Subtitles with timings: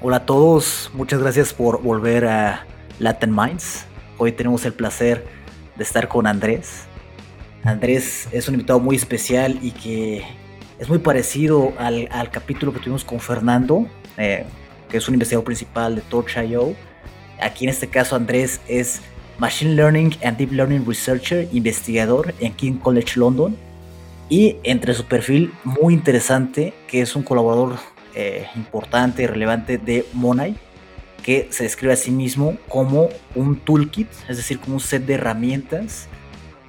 [0.00, 2.64] Hola a todos, muchas gracias por volver a
[3.00, 3.84] Latin Minds.
[4.16, 5.26] Hoy tenemos el placer
[5.74, 6.84] de estar con Andrés.
[7.64, 10.24] Andrés es un invitado muy especial y que
[10.78, 14.44] es muy parecido al, capítulo que tuvimos con Fernando, eh,
[14.88, 16.76] que es un investigador principal de Torch.io.
[17.42, 19.00] Aquí en este caso Andrés es
[19.36, 23.56] Machine Learning and Deep Learning Researcher, investigador en King College London.
[24.28, 27.78] Y entre su perfil muy interesante, que es un colaborador
[28.14, 30.56] eh, importante y relevante de Monai,
[31.22, 35.14] que se describe a sí mismo como un toolkit, es decir, como un set de
[35.14, 36.08] herramientas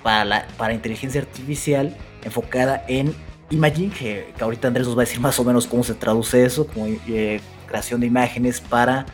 [0.03, 3.15] para, la, para inteligencia artificial enfocada en
[3.49, 6.67] imaging, que, ahorita Andrés nos va a decir más o menos cómo se traduce eso,
[6.67, 9.05] como eh, creación de imágenes para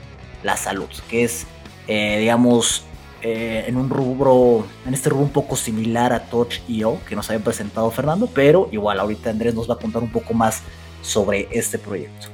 [0.43, 1.45] la salud, que es,
[1.87, 2.85] eh, digamos,
[3.27, 7.89] en un rubro, en este rubro un poco similar a Touch.io que nos había presentado
[7.89, 10.61] Fernando, pero igual ahorita Andrés nos va a contar un poco más
[11.05, 12.27] sobre este proyecto.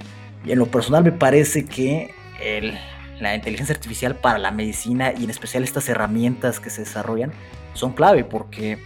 [0.45, 2.77] Y en lo personal me parece que el,
[3.19, 7.31] la inteligencia artificial para la medicina y en especial estas herramientas que se desarrollan
[7.73, 8.79] son clave porque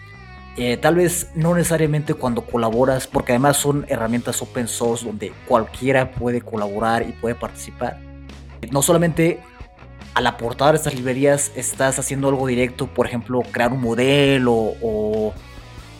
[0.58, 6.12] eh, tal vez no necesariamente cuando colaboras, porque además son herramientas open source donde cualquiera
[6.12, 8.00] puede colaborar y puede participar.
[8.72, 9.40] No solamente
[10.14, 15.34] al aportar estas librerías estás haciendo algo directo, por ejemplo, crear un modelo o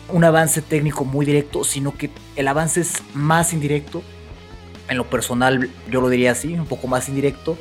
[0.08, 4.02] un avance técnico muy directo, sino que el avance es más indirecto.
[4.88, 7.58] En lo personal yo lo diría así, un poco más indirecto,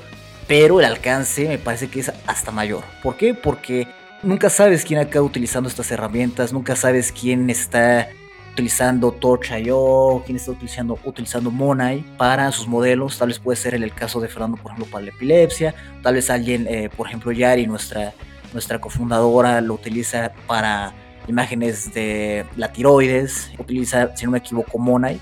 [0.48, 2.84] pero el alcance me parece que es hasta mayor.
[3.02, 3.34] ¿Por qué?
[3.34, 3.88] Porque
[4.22, 8.10] nunca sabes quién acaba utilizando estas herramientas, nunca sabes quién está
[8.54, 13.18] utilizando Torch.io, quién está utilizando, utilizando Monai para sus modelos.
[13.18, 15.76] Tal vez puede ser en el caso de Fernando, por ejemplo, para la epilepsia.
[16.02, 18.14] Tal vez alguien, eh, por ejemplo, Yari, nuestra,
[18.54, 20.94] nuestra cofundadora, lo utiliza para
[21.28, 23.52] imágenes de la tiroides.
[23.58, 25.20] Utiliza, si no me equivoco, Monai.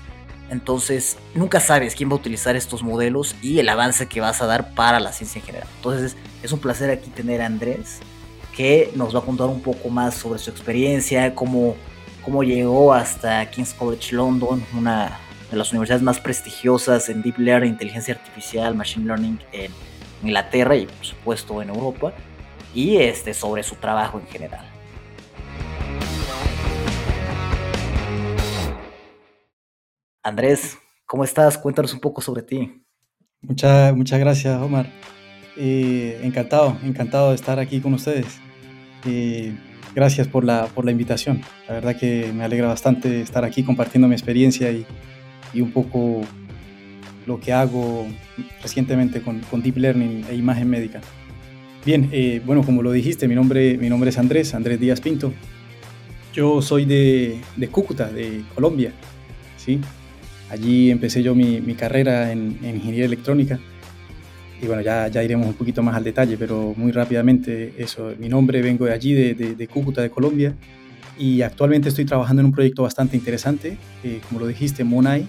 [0.50, 4.46] Entonces, nunca sabes quién va a utilizar estos modelos y el avance que vas a
[4.46, 5.68] dar para la ciencia en general.
[5.76, 8.00] Entonces, es un placer aquí tener a Andrés
[8.54, 11.74] que nos va a contar un poco más sobre su experiencia, cómo,
[12.24, 15.18] cómo llegó hasta King's College London, una
[15.50, 19.72] de las universidades más prestigiosas en Deep Learning, inteligencia artificial, Machine Learning en
[20.22, 22.12] Inglaterra y por supuesto en Europa,
[22.74, 24.73] y este, sobre su trabajo en general.
[30.24, 31.58] Andrés, ¿cómo estás?
[31.58, 32.82] Cuéntanos un poco sobre ti.
[33.42, 34.90] Muchas, muchas gracias, Omar.
[35.54, 38.40] Eh, encantado, encantado de estar aquí con ustedes.
[39.04, 39.54] Eh,
[39.94, 41.42] gracias por la, por la invitación.
[41.68, 44.86] La verdad que me alegra bastante estar aquí compartiendo mi experiencia y,
[45.52, 46.22] y un poco
[47.26, 48.06] lo que hago
[48.62, 51.02] recientemente con, con, Deep Learning e imagen médica.
[51.84, 55.34] Bien, eh, bueno, como lo dijiste, mi nombre, mi nombre es Andrés, Andrés Díaz Pinto.
[56.32, 58.92] Yo soy de, de Cúcuta, de Colombia.
[59.64, 59.80] ¿sí?
[60.54, 63.58] Allí empecé yo mi, mi carrera en, en ingeniería electrónica
[64.64, 68.28] y bueno, ya, ya iremos un poquito más al detalle, pero muy rápidamente eso, mi
[68.28, 70.54] nombre, vengo de allí, de, de, Cúcuta, de Colombia,
[71.18, 75.26] y actualmente estoy trabajando en un proyecto bastante interesante, eh, como lo dijiste, Monai,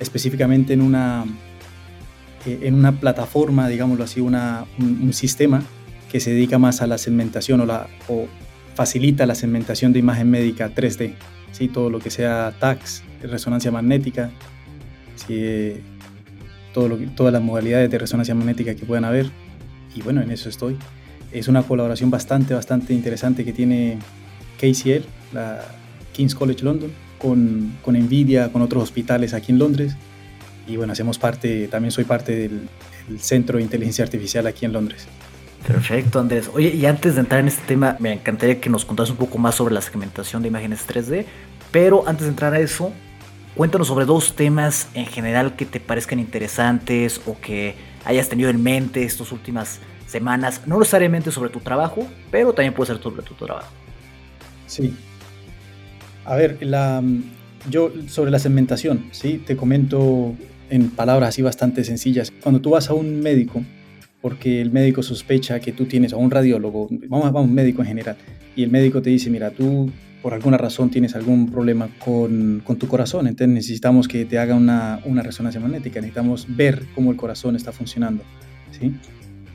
[0.00, 1.24] específicamente en una,
[2.46, 5.62] eh, en una plataforma, digámoslo así, una, un, sistema
[6.10, 8.26] que se dedica más a la segmentación o, la, o
[8.74, 11.14] facilita la segmentación de imagen médica 3D,
[11.52, 11.68] ¿sí?
[11.68, 14.32] todo lo que sea TACS, resonancia magnética,
[15.26, 15.80] ¿sí?
[16.72, 19.30] todo lo todas las modalidades de resonancia magnética que puedan haber.
[19.94, 20.76] Y bueno, en eso estoy.
[21.32, 23.98] Es una colaboración bastante, bastante interesante que tiene
[24.58, 25.60] KCL, la
[26.12, 29.96] King's College London, con, con Nvidia, con otros hospitales aquí en Londres.
[30.66, 32.68] Y bueno, hacemos parte, también soy parte del,
[33.18, 35.06] Centro de Inteligencia Artificial aquí en Londres.
[35.66, 36.48] Perfecto, Andrés.
[36.54, 39.38] Oye, y antes de entrar en este tema, me encantaría que nos contaras un poco
[39.38, 41.24] más sobre la segmentación de imágenes 3D.
[41.72, 42.92] Pero antes de entrar a eso,
[43.54, 47.74] Cuéntanos sobre dos temas en general que te parezcan interesantes o que
[48.06, 52.92] hayas tenido en mente estas últimas semanas, no necesariamente sobre tu trabajo, pero también puede
[52.94, 53.70] ser sobre tu trabajo.
[54.66, 54.94] Sí.
[56.24, 57.02] A ver, la,
[57.68, 59.42] yo sobre la segmentación, ¿sí?
[59.44, 60.34] Te comento
[60.70, 62.32] en palabras así bastante sencillas.
[62.42, 63.62] Cuando tú vas a un médico,
[64.22, 67.88] porque el médico sospecha que tú tienes, a un radiólogo, vamos a un médico en
[67.88, 68.16] general,
[68.56, 69.90] y el médico te dice, mira, tú
[70.22, 74.54] por alguna razón tienes algún problema con, con tu corazón, entonces necesitamos que te haga
[74.54, 78.22] una, una, resonancia magnética, necesitamos ver cómo el corazón está funcionando.
[78.70, 78.94] ¿sí?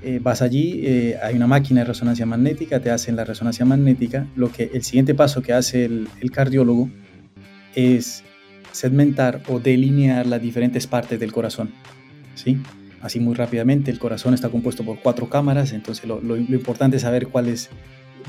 [0.04, 4.28] Eh, vas allí, eh, hay una máquina de resonancia magnética, te hacen la resonancia magnética,
[4.36, 6.90] lo que el siguiente paso que hace el, el cardiólogo
[7.74, 8.24] es
[8.72, 11.72] segmentar o delinear las diferentes partes del corazón.
[12.36, 12.58] ¿sí?
[13.02, 17.28] Así muy rápidamente, el corazón está compuesto por cuatro cámaras, entonces lo, importante es saber
[17.28, 17.70] cuál es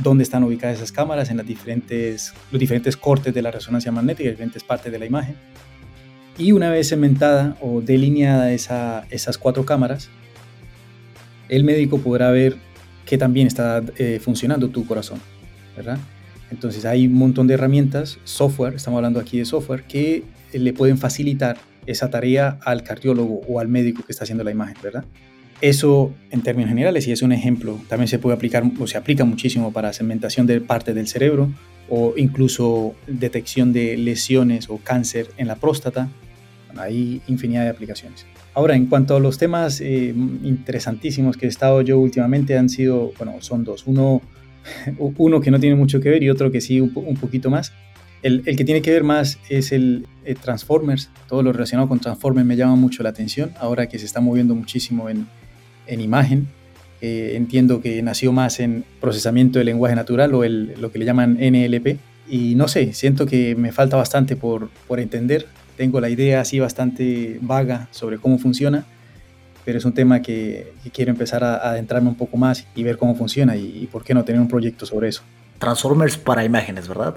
[0.02, 4.30] dónde están ubicadas esas cámaras en las diferentes, los diferentes cortes de la resonancia magnética,
[4.30, 5.36] diferentes partes de la imagen.
[6.36, 10.08] Y una vez segmentada o delineada esa, esas cuatro cámaras,
[11.48, 12.56] el médico podrá ver
[13.04, 15.20] que también está eh, funcionando tu corazón,
[15.76, 15.98] ¿verdad?
[16.50, 20.98] Entonces hay un montón de herramientas, software, estamos hablando aquí de software, que le pueden
[20.98, 25.04] facilitar esa tarea al cardiólogo o al médico que está haciendo la imagen, ¿verdad?
[25.60, 27.80] Eso en términos generales y es un ejemplo.
[27.88, 31.48] También se puede aplicar o se aplica muchísimo para segmentación de parte del cerebro
[31.88, 36.08] o incluso detección de lesiones o cáncer en la próstata.
[36.76, 38.24] hay infinidad de aplicaciones.
[38.54, 43.12] Ahora, en cuanto a los temas eh, interesantísimos que he estado yo últimamente, han sido,
[43.18, 43.84] bueno, son dos.
[43.86, 44.20] Uno,
[44.98, 47.72] uno que no tiene mucho que ver y otro que sí un, poquito más.
[48.22, 50.06] El, el, que tiene que ver más es el,
[50.42, 51.10] Transformers.
[51.26, 53.52] Todo lo relacionado con Transformers me llama mucho la atención.
[53.58, 55.26] Ahora que se está moviendo muchísimo en,
[55.88, 56.48] en imagen.
[57.00, 61.04] Eh, entiendo que nació más en procesamiento del lenguaje natural o el, lo que le
[61.04, 61.98] llaman NLP.
[62.28, 65.46] Y no sé, siento que me falta bastante por, por entender.
[65.76, 68.84] Tengo la idea así bastante vaga sobre cómo funciona,
[69.64, 73.14] pero es un tema que, quiero empezar a, adentrarme un poco más y ver cómo
[73.14, 75.22] funciona y, y, por qué no tener un proyecto sobre eso.
[75.58, 77.16] Transformers para imágenes, ¿verdad?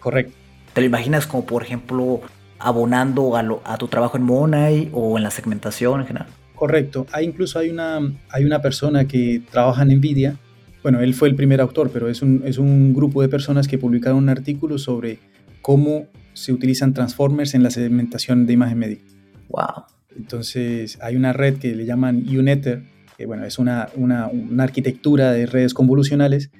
[0.00, 0.34] Correcto.
[0.72, 2.20] ¿Te lo imaginas como, por ejemplo,
[2.58, 6.28] abonando a, a tu trabajo en Monai o en la segmentación en general?
[6.60, 7.06] Correcto.
[7.10, 10.36] Hay incluso hay una, hay una persona que trabaja en NVIDIA.
[10.82, 13.78] Bueno, él fue el primer autor, pero es un, es un grupo de personas que
[13.78, 15.20] publicaron un artículo sobre
[15.62, 19.04] cómo se utilizan transformers en la segmentación de imagen médica.
[19.48, 19.84] Wow.
[20.14, 22.82] Entonces, hay una red que le llaman UNether,
[23.16, 26.50] que bueno, es una, una, una arquitectura de redes convolucionales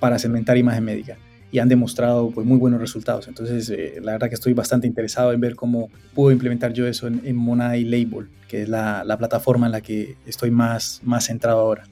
[0.00, 1.18] para segmentar imagen médica
[1.56, 3.28] y han demostrado pues, muy buenos resultados.
[3.28, 7.06] Entonces, eh, la verdad que estoy bastante interesado en ver cómo puedo implementar yo eso
[7.06, 11.24] en, en Monai Label, que es la, la, plataforma en la que estoy más, más
[11.24, 11.84] centrado ahora.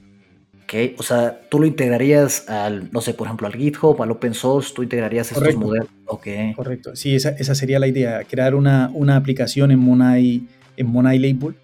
[0.65, 4.35] Ok, o sea, tú lo integrarías al, no sé, por ejemplo, al GitHub, al open
[4.35, 5.87] source, tú integrarías estos modelos.
[6.05, 6.53] Okay.
[6.53, 10.47] Correcto, sí, esa, esa, sería la idea, crear una, una aplicación en Monai,
[10.77, 11.55] en Monai Label,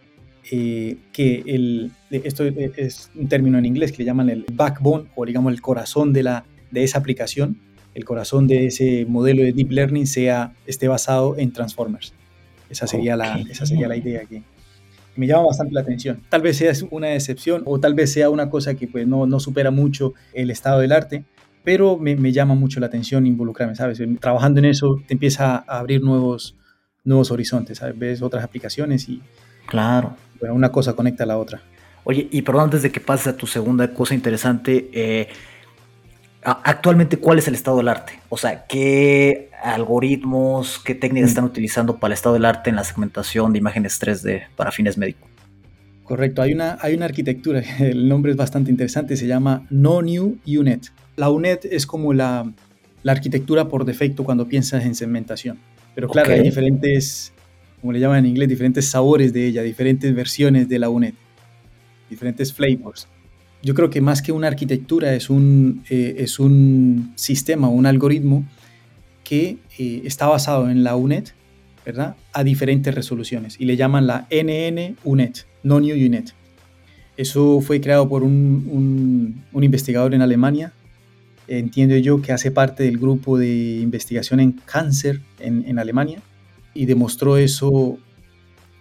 [0.52, 5.24] eh, que el, esto es un término en inglés que le llaman el backbone o
[5.24, 7.58] digamos el corazón de, la, de esa aplicación,
[7.94, 12.14] el corazón de ese modelo de deep learning sea, esté basado en transformers.
[12.70, 14.44] Esa sería, la, esa sería la idea aquí.
[15.18, 16.22] Me llama bastante la atención.
[16.30, 19.40] Tal vez sea una excepción o tal vez sea una cosa que pues, no, no
[19.42, 21.26] supera mucho el estado del arte,
[21.66, 24.02] pero me, me, llama mucho la atención involucrarme, ¿sabes?
[24.20, 26.56] Trabajando en eso te empieza a abrir nuevos,
[27.04, 28.00] nuevos horizontes, ¿sabes?
[28.00, 29.22] Ves otras aplicaciones y...
[29.68, 30.16] Claro.
[30.40, 31.62] Bueno, una cosa conecta a la otra.
[32.04, 35.28] Oye, y perdón, antes de que pases a tu segunda cosa interesante, eh,
[36.44, 38.14] actualmente cuál es el estado del arte.
[38.30, 42.84] O sea, qué algoritmos, qué técnicas están utilizando para el estado del arte en la
[42.84, 45.30] segmentación de imágenes 3D para fines médicos.
[46.04, 50.40] Correcto, hay una, hay una arquitectura, el nombre es bastante interesante, se llama No New
[50.46, 50.88] UNET.
[51.16, 52.52] La UNET es como la,
[53.04, 55.60] la arquitectura por defecto cuando piensas en segmentación.
[55.94, 57.34] Pero claro, hay diferentes,
[57.82, 61.16] como le llaman en inglés, diferentes sabores de ella, diferentes versiones de la UNET,
[62.10, 63.08] diferentes flavors
[63.64, 68.46] yo creo que más que una arquitectura es un, eh, es un sistema, un algoritmo
[69.24, 71.34] que eh, está basado en la UNET,
[71.86, 72.16] ¿verdad?
[72.34, 76.34] A diferentes resoluciones y le llaman la NN UNET, Non-New UNET.
[77.18, 80.74] Eso fue creado por un, un, investigador en Alemania,
[81.48, 86.20] entiendo yo que hace parte del grupo de investigación en cáncer en, en Alemania
[86.74, 88.00] y demostró eso,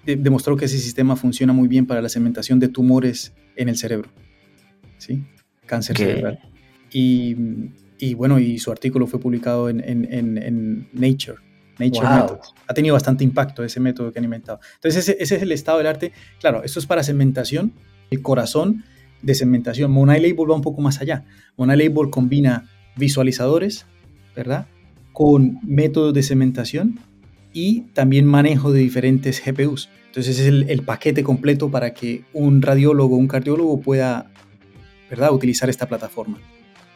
[0.07, 4.09] demostró que ese sistema funciona muy bien para la segmentación de tumores en el cerebro.
[5.01, 5.25] ¿Sí?
[5.67, 6.39] Cáncer cerebral.
[6.93, 7.37] Y,
[7.99, 11.39] y, bueno, y su artículo fue publicado en, en, en, Nature.
[11.79, 12.55] Nature Methods.
[12.67, 14.61] Ha tenido bastante impacto ese método que han inventado.
[14.75, 16.13] Entonces, ese, ese, es el estado del arte.
[16.41, 17.73] Claro, esto es para segmentación,
[18.11, 18.85] el corazón
[19.23, 19.91] de segmentación.
[19.91, 21.25] Monai Label va un poco más allá.
[21.57, 23.87] Monai Label combina visualizadores,
[24.37, 24.67] ¿verdad?
[25.13, 26.99] Con métodos de segmentación
[27.53, 29.89] y también manejo de diferentes GPUs.
[30.07, 34.31] Entonces es el, el, paquete completo para que un radiólogo o un cardiólogo pueda
[35.11, 35.33] ¿verdad?
[35.33, 36.39] Utilizar esta plataforma.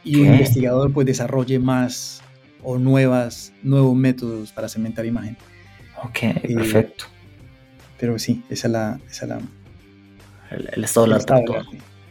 [0.04, 2.22] Y un investigador pues desarrolle más
[2.62, 5.36] o nuevas, nuevos métodos para segmentar imagen.
[6.02, 7.06] Ok, eh, perfecto.
[7.98, 9.00] Pero sí, esa es la...
[9.10, 9.40] Esa la
[10.50, 11.44] el, estado del arte.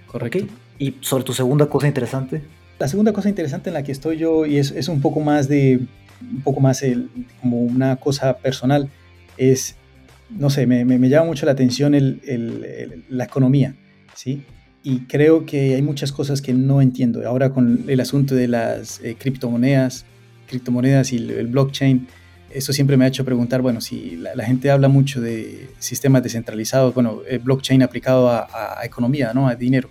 [0.08, 0.46] Correcto.
[0.80, 2.42] ¿Y sobre tu segunda cosa interesante?
[2.80, 5.48] La segunda cosa interesante en la que estoy yo, y es, es un poco más
[5.48, 5.80] de,
[6.22, 8.90] un poco más el, como una cosa personal,
[9.38, 9.76] es,
[10.30, 13.76] no sé, me, me, llama mucho la atención el, el, la economía,
[14.16, 14.44] ¿sí?
[14.84, 17.26] Y creo que hay muchas cosas que no entiendo.
[17.26, 20.06] Ahora con el asunto de las eh, criptomonedas,
[20.46, 22.06] criptomonedas y el, blockchain,
[22.50, 26.94] eso siempre me ha hecho preguntar, bueno, si la, gente habla mucho de sistemas descentralizados,
[26.94, 29.48] bueno, el blockchain aplicado a, economía, ¿no?
[29.48, 29.90] A dinero.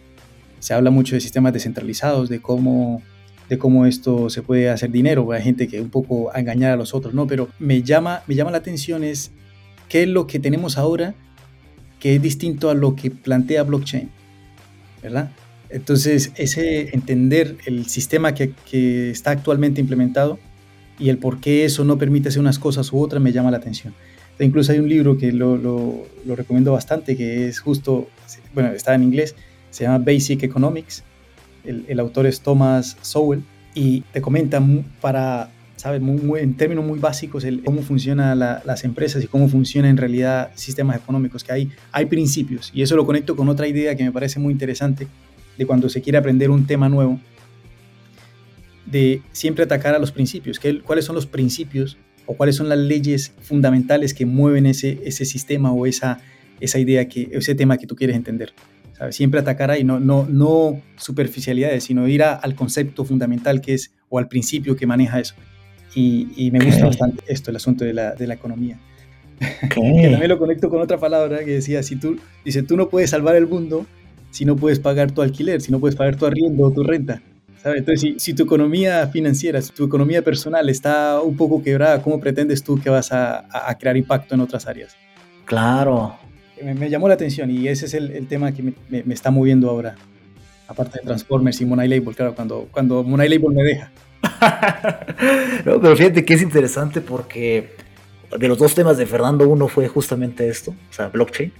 [0.60, 3.02] Se habla mucho de sistemas descentralizados, de cómo,
[3.48, 5.32] de cómo esto se puede hacer dinero.
[5.32, 7.26] Hay gente que un poco a engañar a los otros, ¿no?
[7.26, 9.32] Pero me llama, me llama la atención es
[9.88, 11.14] qué es lo que tenemos ahora
[11.98, 14.10] que es distinto a lo que plantea blockchain
[15.02, 15.30] ¿verdad?
[15.68, 18.52] Entonces, ese entender el sistema que,
[19.10, 20.38] está actualmente implementado
[20.98, 23.56] y el por qué eso no permite hacer unas cosas u otras me llama la
[23.56, 23.94] atención.
[24.38, 28.08] Incluso hay un libro que lo recomiendo bastante, que es justo,
[28.54, 29.34] bueno, está en inglés,
[29.70, 31.04] se llama Basic Economics.
[31.64, 33.42] El, el autor es Thomas Sowell
[33.74, 34.62] y te comenta
[35.00, 35.50] para
[35.82, 36.00] ¿sabes?
[36.00, 40.52] Muy, en términos muy básicos, el, cómo funcionan las empresas y cómo funcionan en realidad
[40.54, 42.70] sistemas económicos, que hay, hay principios.
[42.72, 45.08] Y eso lo conecto con otra idea que me parece muy interesante
[45.58, 47.18] de cuando se quiere aprender un tema nuevo,
[48.86, 50.60] de siempre atacar a los principios.
[50.60, 55.24] ¿Qué, ¿Cuáles son los principios o cuáles son las leyes fundamentales que mueven ese, ese
[55.24, 56.20] sistema o esa,
[56.60, 58.52] esa idea, que, ese tema que tú quieres entender?
[58.96, 59.16] ¿sabes?
[59.16, 64.20] Siempre atacar ahí, no, no, no superficialidades, sino ir al concepto fundamental que es, o
[64.20, 65.34] al principio que maneja eso
[65.94, 68.78] y, me gusta bastante esto, el asunto de la, de la economía.
[69.40, 73.10] que también lo conecto con otra palabra que decía, si tú, dice, tú no puedes
[73.10, 73.86] salvar el mundo
[74.32, 77.22] si no puedes pagar tu alquiler, si no puedes pagar tu arriendo o tu renta.
[77.62, 77.80] ¿sabes?
[77.80, 82.18] Entonces, si, si, tu economía financiera, si tu economía personal está un poco quebrada, ¿cómo
[82.18, 84.96] pretendes tú que vas a, a crear impacto en otras áreas?
[85.44, 86.16] Claro.
[86.62, 89.14] Me, me, llamó la atención y ese es el, el tema que me, me, me,
[89.14, 89.96] está moviendo ahora.
[90.66, 93.90] Aparte de Transformers y Money Label, claro, cuando, cuando Money Label me deja.
[95.64, 97.76] no, pero fíjate que es interesante porque
[98.38, 101.52] de los dos temas de Fernando, uno fue justamente esto, o sea, blockchain.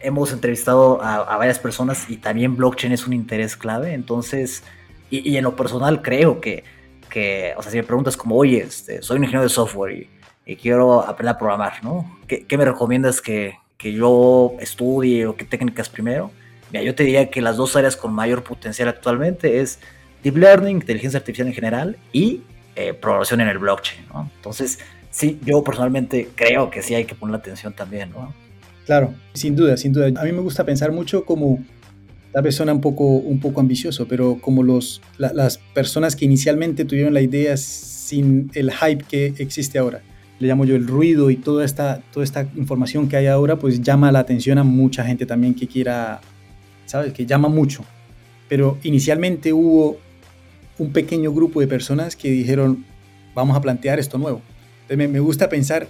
[0.00, 4.62] Hemos entrevistado a, varias personas y también blockchain es un interés clave, entonces,
[5.10, 6.64] y, en lo personal creo que,
[7.10, 10.08] que, o sea, si me preguntas como, oye, este, soy un ingeniero de software y,
[10.56, 12.18] quiero aprender a programar, ¿no?
[12.26, 16.30] ¿Qué, qué me recomiendas que, que, yo estudie o qué técnicas primero?
[16.72, 19.78] Mira, yo te diría que las dos áreas con mayor potencial actualmente es
[20.22, 22.42] Deep Learning, inteligencia artificial en general y
[22.76, 24.30] eh, programación en el blockchain, ¿no?
[24.36, 24.78] Entonces,
[25.10, 28.32] sí, yo personalmente creo que sí hay que poner atención también, ¿no?
[28.86, 30.06] Claro, sin duda, sin duda.
[30.06, 31.62] A mí me gusta pensar mucho como,
[32.32, 36.84] tal vez suena un poco, un poco ambicioso, pero como los, las personas que inicialmente
[36.84, 40.00] tuvieron la idea sin el hype que existe ahora.
[40.38, 43.82] Le llamo yo el ruido y toda esta, toda esta información que hay ahora, pues
[43.82, 46.20] llama la atención a mucha gente también que quiera,
[46.86, 47.12] ¿sabes?
[47.12, 47.84] Que llama mucho.
[48.48, 49.98] Pero inicialmente hubo
[50.78, 52.84] un pequeño grupo de personas que dijeron,
[53.34, 54.40] vamos a plantear esto nuevo.
[54.82, 55.88] Entonces me, gusta pensar,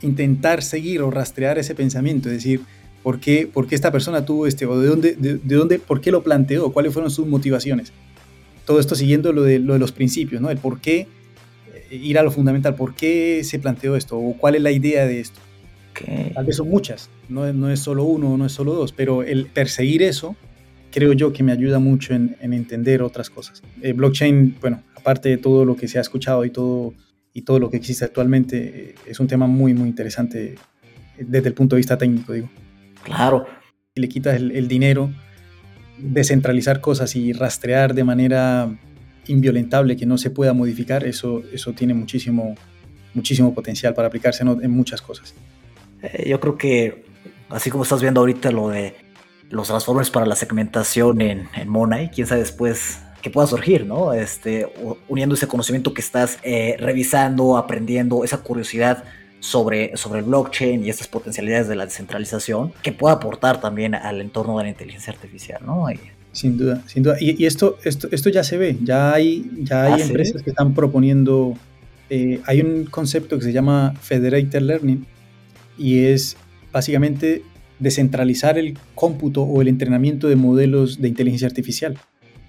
[0.00, 2.62] intentar seguir o rastrear ese pensamiento, es decir,
[3.02, 6.10] ¿por qué, por qué esta persona tuvo este, o de dónde, de, dónde, por qué
[6.10, 7.92] lo planteó, cuáles fueron sus motivaciones.
[8.64, 10.50] Todo esto siguiendo lo de, lo de los principios, ¿no?
[10.50, 11.06] El por qué
[11.90, 15.06] eh, ir a lo fundamental, por qué se planteó esto, o cuál es la idea
[15.06, 15.40] de esto.
[16.34, 19.46] Tal vez son muchas, no, no es solo uno, no es solo dos, pero el
[19.46, 20.34] perseguir eso
[20.92, 23.62] creo yo que me ayuda mucho en, entender otras cosas.
[23.80, 26.94] Eh, blockchain, bueno, aparte de todo lo que se ha escuchado y todo,
[27.32, 31.48] y todo lo que existe actualmente, eh, es un tema muy, muy interesante eh, desde
[31.48, 32.48] el punto de vista técnico, digo.
[33.02, 33.46] Claro.
[33.94, 35.10] Si le quitas el, dinero,
[35.98, 38.78] descentralizar cosas y rastrear de manera
[39.26, 42.54] inviolentable que no se pueda modificar, eso, eso tiene muchísimo,
[43.14, 45.34] muchísimo potencial para aplicarse en, en muchas cosas.
[46.24, 47.04] yo creo que,
[47.50, 48.94] así como estás viendo ahorita lo de
[49.52, 54.12] los transformers para la segmentación en, en Monai, quién sabe después que pueda surgir, ¿no?
[54.12, 54.66] Este,
[55.08, 59.04] uniendo ese conocimiento que estás eh, revisando, aprendiendo, esa curiosidad
[59.38, 64.20] sobre, sobre el blockchain y estas potencialidades de la descentralización, que pueda aportar también al
[64.20, 65.86] entorno de la inteligencia artificial, ¿no?
[66.32, 67.16] sin duda, sin duda.
[67.20, 70.72] Y, esto, esto, esto ya se ve, ya hay, ya hay ah, empresas que están
[70.72, 71.54] proponiendo,
[72.08, 75.06] eh, hay un concepto que se llama Federated Learning
[75.76, 76.36] y es
[76.72, 77.42] básicamente
[77.82, 81.98] descentralizar el cómputo o el entrenamiento de modelos de inteligencia artificial.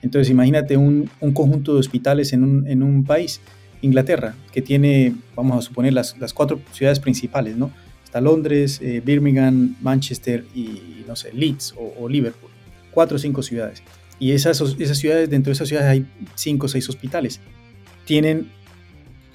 [0.01, 2.43] Entonces imagínate un, conjunto de hospitales en
[2.83, 3.41] un, país,
[3.81, 7.71] Inglaterra, que tiene, vamos a suponer, las, cuatro ciudades principales, ¿no?
[8.03, 12.51] Está Londres, eh, Birmingham, Manchester y, no sé, Leeds o, Liverpool.
[12.91, 13.81] Cuatro o cinco ciudades.
[14.19, 17.39] Y esas, esas ciudades, dentro de esas ciudades hay cinco o seis hospitales.
[18.05, 18.49] Tienen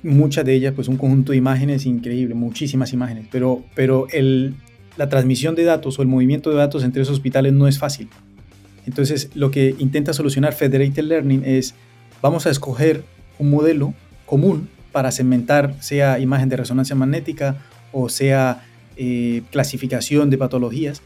[0.02, 4.54] muchas de ellas, pues un conjunto de imágenes increíble, muchísimas imágenes, pero, pero el,
[4.98, 8.08] la transmisión de datos o el movimiento de datos entre esos hospitales no es fácil.
[8.84, 11.74] Entonces, lo que intenta solucionar Federated Learning es,
[12.20, 13.04] vamos a escoger
[13.38, 13.94] un modelo
[14.26, 17.56] común para segmentar, sea imagen de resonancia magnética
[17.92, 21.00] o sea eh, clasificación de patologías.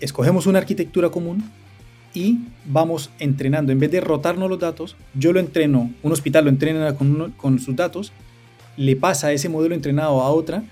[0.00, 1.44] Escogemos una arquitectura común
[2.12, 3.70] y vamos entrenando.
[3.70, 7.60] En vez de rotarnos los datos, yo lo entreno, un hospital lo entrena con, con
[7.60, 8.12] sus datos,
[8.76, 10.64] le pasa ese modelo entrenado a otra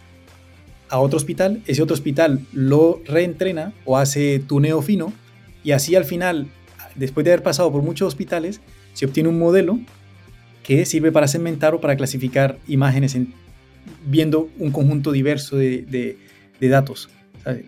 [0.95, 5.13] a otro hospital, ese otro hospital lo reentrena o hace tuneo fino
[5.65, 6.47] y así al final,
[6.95, 8.61] después de haber pasado por muchos hospitales,
[8.93, 9.81] se obtiene un modelo
[10.63, 13.19] que sirve para segmentar o para clasificar imágenes
[14.07, 16.17] viendo un conjunto diverso de,
[16.61, 17.09] datos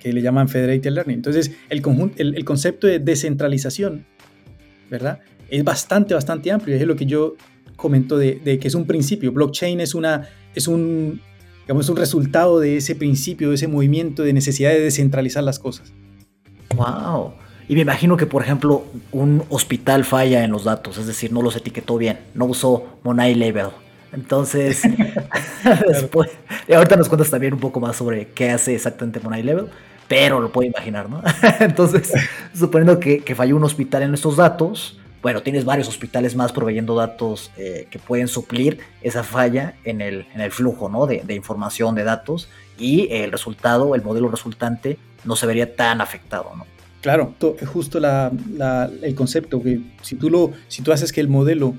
[0.00, 1.16] que le llaman Federated Learning.
[1.16, 4.06] Entonces, el, conjunto, el, concepto de descentralización
[4.88, 5.18] ¿verdad?
[5.50, 6.76] Es bastante, bastante amplio.
[6.76, 7.34] Es lo que yo
[7.74, 9.32] comento de, que es un principio.
[9.32, 11.20] Blockchain es, una, es un,
[11.66, 15.92] digamos, un resultado de ese principio, de ese movimiento de necesidad de descentralizar las cosas.
[16.76, 17.32] ¡Wow!
[17.68, 21.42] Y me imagino que, por ejemplo, un hospital falla en los datos, es decir, no
[21.42, 23.70] los etiquetó bien, no usó Monai Label.
[24.12, 24.82] Entonces,
[25.88, 26.30] después,
[26.68, 29.66] y ahorita nos cuentas también un poco más sobre qué hace exactamente Monai Level,
[30.06, 31.20] pero lo puedo imaginar, ¿no?
[31.58, 32.12] Entonces,
[32.54, 36.94] suponiendo que, que, falló un hospital en estos datos, bueno, tienes varios hospitales más proveyendo
[36.94, 41.08] datos eh, que pueden suplir esa falla en el, en el flujo, ¿no?
[41.08, 46.00] De, de información, de datos, y el resultado, el modelo resultante, no se vería tan
[46.00, 46.64] afectado, ¿no?
[47.00, 47.34] Claro,
[47.72, 48.30] justo la,
[49.02, 51.74] el concepto que si tú, lo, si tú haces que el modelo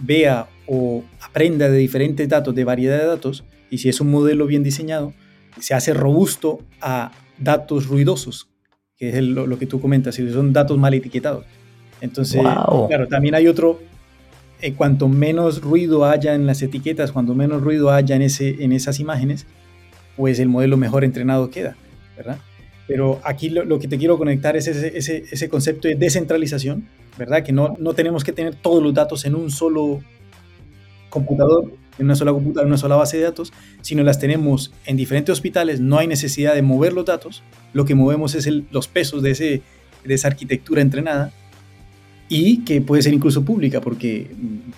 [0.00, 4.46] vea o aprenda de diferentes datos, de variedad de datos, y si es un modelo
[4.46, 5.12] bien diseñado,
[5.60, 8.48] se hace robusto a datos ruidosos,
[8.96, 11.44] que es lo, que tú comentas, si son datos mal etiquetados.
[12.00, 13.80] Entonces, claro, también hay otro,
[14.60, 18.72] eh, cuanto menos ruido haya en las etiquetas, cuanto menos ruido haya en, ese, en
[18.72, 19.46] esas imágenes,
[20.16, 21.76] pues el modelo mejor entrenado queda,
[22.16, 22.38] ¿verdad?
[22.86, 27.44] Pero aquí lo, que te quiero conectar es ese, ese, ese, concepto de descentralización, ¿verdad?
[27.44, 30.00] Que no, no tenemos que tener todos los datos en un solo
[31.08, 33.52] computador, en una sola computadora, en una sola base de datos,
[33.82, 37.42] sino las tenemos en diferentes hospitales, no hay necesidad de mover los datos,
[37.72, 39.62] lo que movemos es el, los pesos de, ese,
[40.04, 41.32] de esa arquitectura entrenada
[42.30, 44.30] y que puede ser incluso pública, porque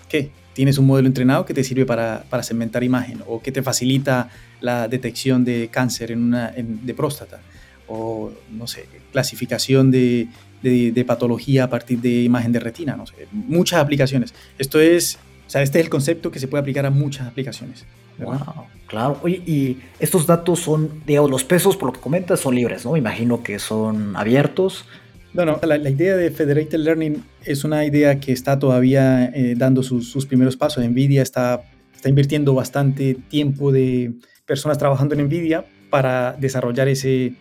[0.08, 0.30] ¿qué?
[0.54, 4.30] Tienes un modelo entrenado que te sirve para, para segmentar imagen o que te facilita
[4.60, 7.40] la detección de cáncer en una, de próstata
[7.86, 10.28] o, no sé, clasificación de,
[10.62, 14.32] de, patología a partir de imagen de retina, no sé, muchas aplicaciones.
[14.58, 17.84] Esto es, o sea, este es el concepto que se puede aplicar a muchas aplicaciones.
[18.18, 19.18] Wow, claro.
[19.22, 22.96] Oye, y estos datos son, digamos, los pesos, por lo que comentas, son libres, ¿no?
[22.96, 24.86] Imagino que son abiertos.
[25.34, 29.82] No, no, la, idea de Federated Learning es una idea que está todavía eh, dando
[29.82, 30.84] sus, sus, primeros pasos.
[30.84, 31.62] NVIDIA está,
[31.94, 34.12] está invirtiendo bastante tiempo de
[34.44, 37.34] personas trabajando en NVIDIA para desarrollar ese,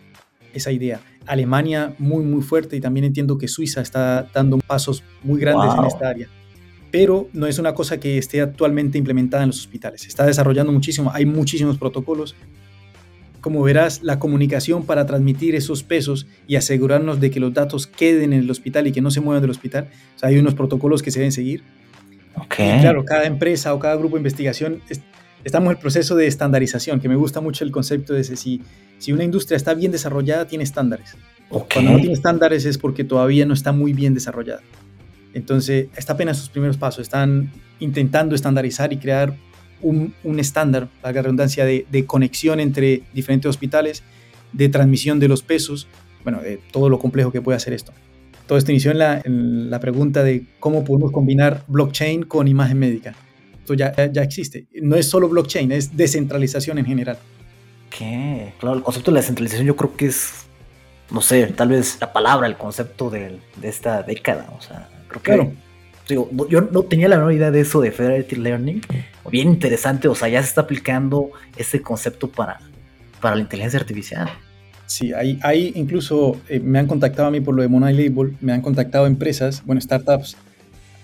[0.54, 1.00] esa idea.
[1.26, 5.84] Alemania muy, muy fuerte y también entiendo que Suiza está dando pasos muy grandes en
[5.84, 6.28] esta área.
[6.90, 10.02] Pero no es una cosa que esté actualmente implementada en los hospitales.
[10.02, 12.34] Se está desarrollando muchísimo, hay muchísimos protocolos.
[13.42, 18.32] Como verás, la comunicación para transmitir esos pesos y asegurarnos de que los datos queden
[18.32, 19.88] en el hospital y que no se muevan del hospital,
[20.22, 21.62] hay unos protocolos que se deben seguir.
[22.34, 22.80] Okay.
[22.80, 24.80] claro, cada empresa o cada grupo de investigación
[25.44, 28.62] estamos en el proceso de estandarización, que me gusta mucho el concepto de ese, si,
[28.98, 31.14] si una industria está bien desarrollada, tiene estándares.
[31.50, 34.62] Cuando no tiene estándares es porque todavía no está muy bien desarrollada.
[35.34, 37.50] Entonces, está apenas sus primeros pasos, están
[37.80, 39.36] intentando estandarizar y crear
[39.82, 44.02] un, un estándar, la redundancia, de, de, conexión entre diferentes hospitales,
[44.52, 45.88] de transmisión de los pesos,
[46.24, 47.92] bueno, de todo lo complejo que puede hacer esto.
[48.46, 52.78] Todo esto inició en la, en la pregunta de cómo podemos combinar blockchain con imagen
[52.78, 53.14] médica
[53.62, 54.66] esto ya, ya existe.
[54.82, 57.18] No es solo blockchain, es descentralización en general.
[57.90, 58.52] ¿Qué?
[58.58, 60.46] Claro, el concepto de la descentralización yo creo que es,
[61.10, 64.52] no sé, tal vez la palabra, el concepto de, de esta década.
[64.58, 65.32] O sea, creo que...
[65.32, 65.52] Claro.
[66.08, 68.80] Digo, yo no tenía la menor idea de eso de Federated Learning.
[69.30, 72.60] Bien interesante, o sea, ya se está aplicando ese concepto para,
[73.20, 74.28] para la inteligencia artificial.
[74.86, 78.36] Sí, hay, hay incluso, eh, me han contactado a mí por lo de Monai Label,
[78.40, 80.36] me han contactado empresas, bueno, startups,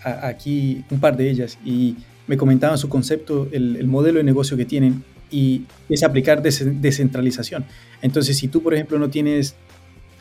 [0.02, 4.64] aquí un par de ellas, y me comentaban su concepto, el, modelo de negocio que
[4.64, 7.64] tienen y es aplicar descentralización.
[8.02, 9.54] Entonces, si tú, por ejemplo, no tienes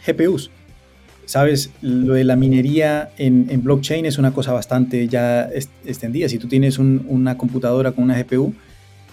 [0.05, 0.49] GPUs,
[1.27, 5.49] sabes, lo de la minería en, blockchain es una cosa bastante ya
[5.85, 6.29] extendida.
[6.29, 8.55] Si tú tienes una computadora con una GPU,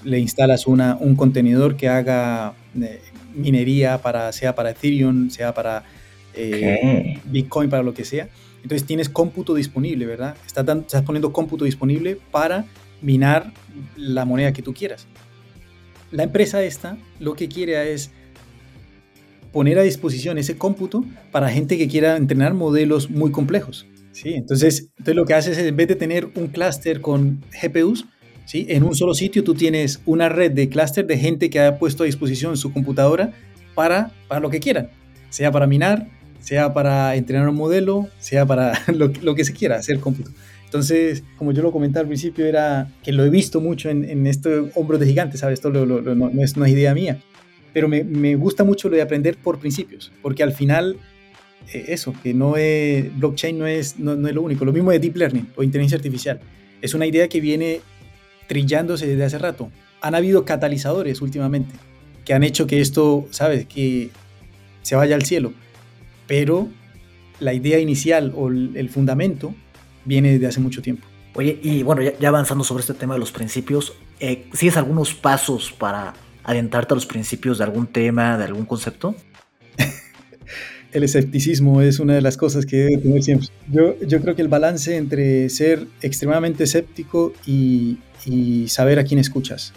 [0.05, 3.01] le instalas una, un contenedor que haga eh,
[3.35, 5.83] minería para, sea para Ethereum, sea para
[6.35, 8.29] eh, Bitcoin, para lo que sea.
[8.63, 10.37] Entonces tienes cómputo disponible, ¿verdad?
[10.47, 12.65] Estás, estás poniendo cómputo disponible para
[13.03, 13.53] minar
[13.97, 15.07] la moneda que tú quieras.
[16.13, 18.13] La empresa esta lo que quiere es
[19.55, 23.87] poner a disposición ese cómputo para gente que quiera entrenar modelos muy complejos.
[24.11, 24.35] ¿sí?
[24.35, 28.05] Entonces, entonces lo que haces es, en vez de tener un clúster con GPUs,
[28.47, 28.67] ¿sí?
[28.69, 32.03] en un solo sitio tú tienes una red de clúster de gente que ha puesto
[32.03, 33.33] a disposición su computadora
[33.77, 34.91] para, para lo que quieran,
[35.31, 36.09] sea para minar,
[36.41, 40.33] sea para entrenar un modelo, sea para lo, que se quiera, hacer cómputo.
[40.65, 44.27] Entonces, como yo lo comentaba al principio, era que lo he visto mucho en, en
[44.27, 45.61] este hombro de gigante, ¿sabes?
[45.61, 47.21] Esto no, es una idea mía,
[47.75, 50.97] pero me, me, gusta mucho lo de aprender por principios, porque al final,
[51.71, 54.99] eh, eso, que no es, blockchain no es, no, es lo único, lo mismo de
[54.99, 56.41] deep learning o inteligencia artificial,
[56.81, 57.83] es una idea que viene
[58.47, 59.71] trillándose desde hace rato.
[60.01, 61.75] Han habido catalizadores últimamente
[62.25, 63.67] que han hecho que esto, ¿sabes?
[63.67, 64.09] Que
[64.81, 65.53] se vaya al cielo,
[66.27, 66.69] pero
[67.41, 69.55] la idea inicial o el fundamento
[70.05, 71.07] viene desde hace mucho tiempo.
[71.35, 75.73] Oye, y bueno, ya, avanzando sobre este tema de los principios, eh, ¿sigues algunos pasos
[75.73, 79.15] para adentrarte a los principios de algún tema, de algún concepto?
[80.93, 83.49] el escepticismo es una de las cosas que debe tener siempre.
[83.71, 87.99] Yo, yo creo que el balance entre ser extremadamente escéptico y,
[88.69, 89.75] saber a quién escuchas,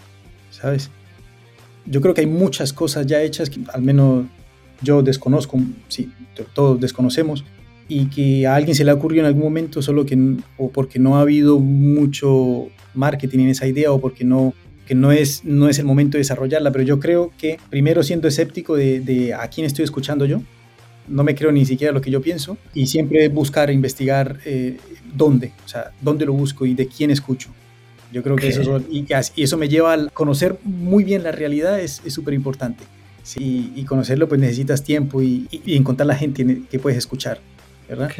[0.50, 0.90] ¿sabes?
[1.84, 4.24] Yo creo que hay muchas cosas ya hechas que al menos
[4.80, 6.10] yo desconozco, sí,
[6.54, 7.44] todos desconocemos,
[7.88, 10.16] y que a alguien se le ha ocurrido en algún momento, solo que
[10.56, 14.52] o porque no ha habido mucho marketing en esa idea o porque no
[14.88, 18.26] que no es, no es el momento de desarrollarla, pero yo creo que primero siendo
[18.26, 20.40] escéptico de, de a quién estoy escuchando yo,
[21.06, 24.78] no me creo ni siquiera lo que yo pienso y siempre buscar, investigar eh,
[25.14, 27.50] dónde, o sea, dónde lo busco y de quién escucho.
[28.10, 32.00] Yo creo que eso, y, eso me lleva a conocer muy bien la realidad es
[32.06, 32.84] súper importante.
[33.22, 37.40] Sí, y conocerlo pues necesitas tiempo y, encontrar la gente que puedes escuchar,
[37.86, 38.10] ¿verdad?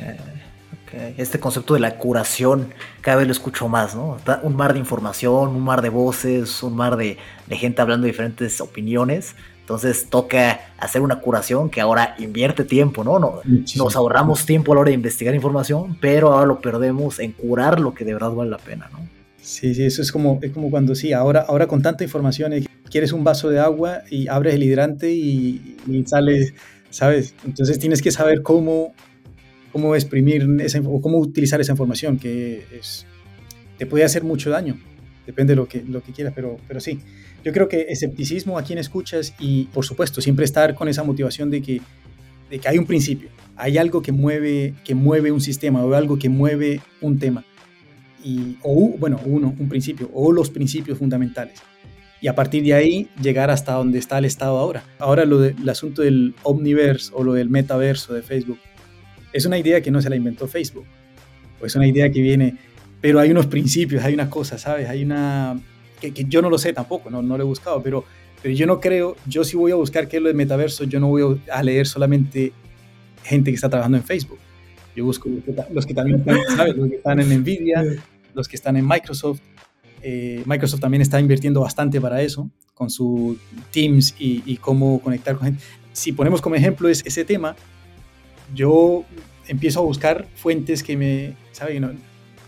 [1.16, 4.18] Este concepto de la curación cada vez lo escucho más, ¿no?
[4.42, 8.12] Un mar de información, un mar de voces, un mar de, de gente hablando de
[8.12, 9.34] diferentes opiniones
[9.68, 13.18] entonces toca hacer una curación que ahora invierte tiempo, ¿no?
[13.18, 17.32] no nos ahorramos tiempo a la hora de investigar información, pero ahora lo perdemos en
[17.32, 19.06] curar lo que de verdad vale la pena, ¿no?
[19.42, 22.64] Sí, sí, eso es como, es como cuando sí, ahora, ahora con tanta información, eh,
[22.90, 26.54] quieres un vaso de agua y abres el hidrante y, sale,
[26.88, 27.34] ¿sabes?
[27.44, 28.94] Entonces tienes que saber cómo,
[29.72, 33.06] cómo exprimir esa, o cómo utilizar esa información, que es,
[33.76, 34.78] te puede hacer mucho daño,
[35.26, 37.00] depende de lo que, lo que quieras, pero, pero sí.
[37.44, 41.50] Yo creo que escepticismo a quien escuchas y, por supuesto, siempre estar con esa motivación
[41.50, 41.80] de que,
[42.50, 46.18] de que hay un principio, hay algo que mueve, que mueve un sistema o algo
[46.18, 47.44] que mueve un tema.
[48.24, 51.60] Y, o, bueno, uno, un principio, o los principios fundamentales.
[52.20, 54.82] Y a partir de ahí llegar hasta donde está el Estado ahora.
[54.98, 58.58] Ahora lo del asunto del omniverse o lo del metaverso de Facebook
[59.32, 60.86] es una idea que no se la inventó Facebook.
[61.60, 62.56] O es una idea que viene,
[63.00, 64.88] pero hay unos principios, hay una cosa, ¿sabes?
[64.88, 65.60] Hay una,
[66.00, 68.04] que, yo no lo sé tampoco, no, no lo he buscado, pero,
[68.42, 71.00] pero yo no creo, yo si voy a buscar qué es lo de metaverso, yo
[71.00, 72.52] no voy a leer solamente
[73.24, 74.38] gente que está trabajando en Facebook.
[74.94, 75.28] Yo busco
[75.72, 76.76] los que también están, ¿sabes?
[76.76, 77.84] Los que están en Nvidia,
[78.34, 79.40] los que están en Microsoft.
[80.02, 83.36] Eh, Microsoft también está invirtiendo bastante para eso, con su
[83.72, 85.62] Teams y, y, cómo conectar con gente.
[85.92, 87.54] Si ponemos como ejemplo ese tema,
[88.54, 89.04] yo
[89.46, 91.80] empiezo a buscar fuentes que me, ¿sabes?
[91.80, 91.90] No,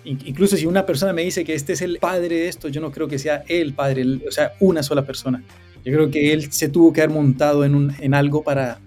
[0.04, 2.90] Incluso si una persona me dice que este es el padre de esto, yo no
[2.90, 5.42] creo que sea el padre, o sea, una sola persona.
[5.84, 8.78] Yo creo que él se tuvo que haber montado en, un, en algo para,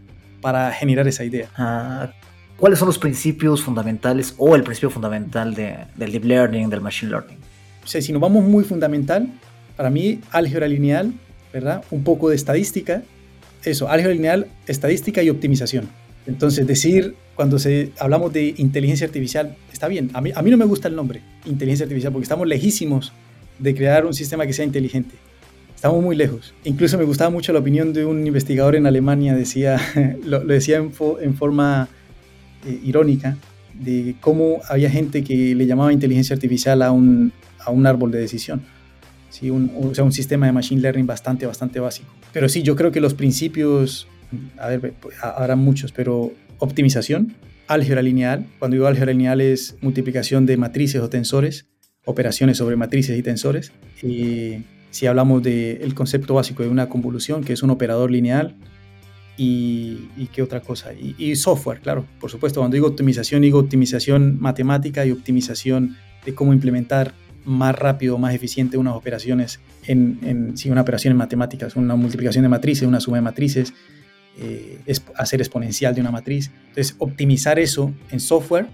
[0.41, 1.49] para generar esa idea.
[1.55, 2.11] Ah,
[2.57, 7.11] ¿Cuáles son los principios fundamentales o el principio fundamental de, del deep learning, del machine
[7.11, 7.37] learning?
[7.83, 9.27] O sea, si nos vamos muy fundamental,
[9.75, 11.13] para mí álgebra lineal,
[11.51, 11.83] ¿verdad?
[11.91, 13.03] Un poco de estadística,
[13.63, 15.89] eso, álgebra lineal, estadística y optimización.
[16.25, 20.11] Entonces, decir cuando se, hablamos de inteligencia artificial, está bien.
[20.13, 23.11] A mí, a mí no me gusta el nombre, inteligencia artificial, porque estamos lejísimos
[23.59, 25.15] de crear un sistema que sea inteligente.
[25.75, 26.53] Estamos muy lejos.
[26.63, 29.79] Incluso me gustaba mucho la opinión de un investigador en Alemania, decía,
[30.23, 31.89] lo, decía en, en forma
[32.65, 33.37] eh, irónica,
[33.73, 38.19] de cómo había gente que le llamaba inteligencia artificial a un, a un árbol de
[38.19, 38.61] decisión.
[39.29, 39.49] ¿sí?
[39.49, 42.07] Un, o sea, un sistema de machine learning bastante, bastante básico.
[42.31, 44.07] Pero sí, yo creo que los principios,
[44.57, 47.35] a ver, habrá muchos, pero optimización,
[47.67, 48.45] álgebra lineal.
[48.59, 51.67] Cuando digo álgebra lineal es multiplicación de matrices o tensores,
[52.05, 53.71] operaciones sobre matrices y tensores.
[54.01, 58.55] Y si hablamos del concepto básico de una convolución, que es un operador lineal,
[59.35, 60.91] y, qué otra cosa.
[60.93, 62.59] Y, software, claro, por supuesto.
[62.59, 67.13] Cuando digo optimización, digo optimización matemática y optimización de cómo implementar
[67.45, 72.43] más rápido, más eficiente unas operaciones en, en sí, una operación en matemáticas, una multiplicación
[72.43, 73.73] de matrices, una suma de matrices,
[74.39, 74.79] eh,
[75.15, 76.51] hacer exponencial de una matriz.
[76.69, 78.67] Entonces, optimizar eso en software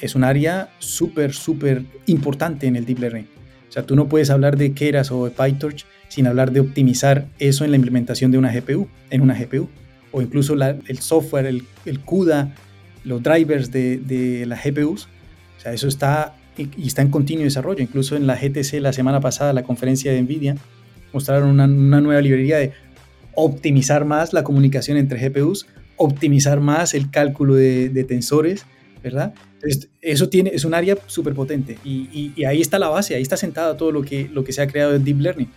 [0.00, 3.28] es un área súper, súper importante en el deep learning.
[3.68, 7.26] O sea, tú no puedes hablar de Keras o de PyTorch sin hablar de optimizar
[7.38, 9.68] eso en la implementación de una GPU, en una GPU.
[10.10, 12.54] O incluso el software, el, el, CUDA,
[13.04, 15.08] los drivers de, de las GPUs.
[15.58, 17.82] O sea, eso está y está en continuo desarrollo.
[17.82, 20.56] Incluso en la GTC la semana pasada, la conferencia de NVIDIA,
[21.12, 22.72] mostraron una, una nueva librería de
[23.40, 28.66] optimizar más la comunicación entre GPUs, optimizar más el cálculo de, tensores,
[29.00, 29.32] ¿verdad?
[30.00, 33.76] Eso tiene, es un área súper potente y, ahí está la base, ahí está sentada
[33.76, 35.50] todo lo que, lo que se ha creado en Deep Learning.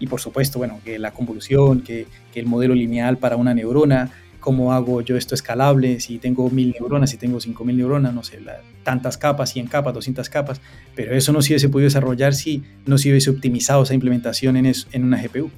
[0.00, 4.72] Y por supuesto, bueno, que la convolución, que, el modelo lineal para una neurona, cómo
[4.72, 8.38] hago yo esto escalable, si tengo mil neuronas, si tengo cinco mil neuronas, no sé,
[8.82, 10.60] tantas capas, 100 capas, 200 capas,
[10.94, 14.72] pero eso no se hubiese podido desarrollar si no se hubiese optimizado esa implementación en,
[14.92, 15.50] en una GPU.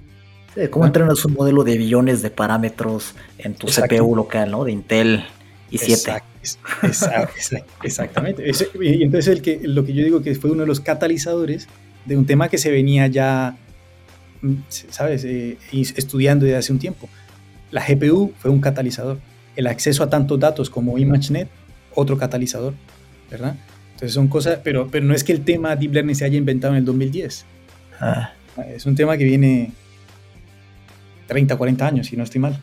[0.71, 4.65] ¿Cómo entrenas un modelo de billones de parámetros en tu CPU local, ¿no?
[4.65, 5.25] De Intel
[5.71, 6.23] i7.
[7.83, 8.51] exactamente.
[8.81, 11.69] y entonces el que, lo que yo digo que fue uno de los catalizadores
[12.07, 13.57] de un tema que se venía ya,
[14.41, 17.09] mm, ¿sabes?, eh, estudiando desde hace un tiempo.
[17.71, 19.19] La GPU fue un catalizador.
[19.55, 21.49] El acceso a tantos datos como ImageNet,
[21.95, 22.75] otro catalizador,
[23.31, 23.57] ¿verdad?
[23.93, 26.73] Entonces son cosas, pero, pero no es que el tema Deep Learning se haya inventado
[26.73, 27.45] en el 2010.
[28.01, 28.33] Ah.
[28.75, 29.73] Es un tema que viene
[31.31, 32.61] 30, 40 años, si no estoy mal.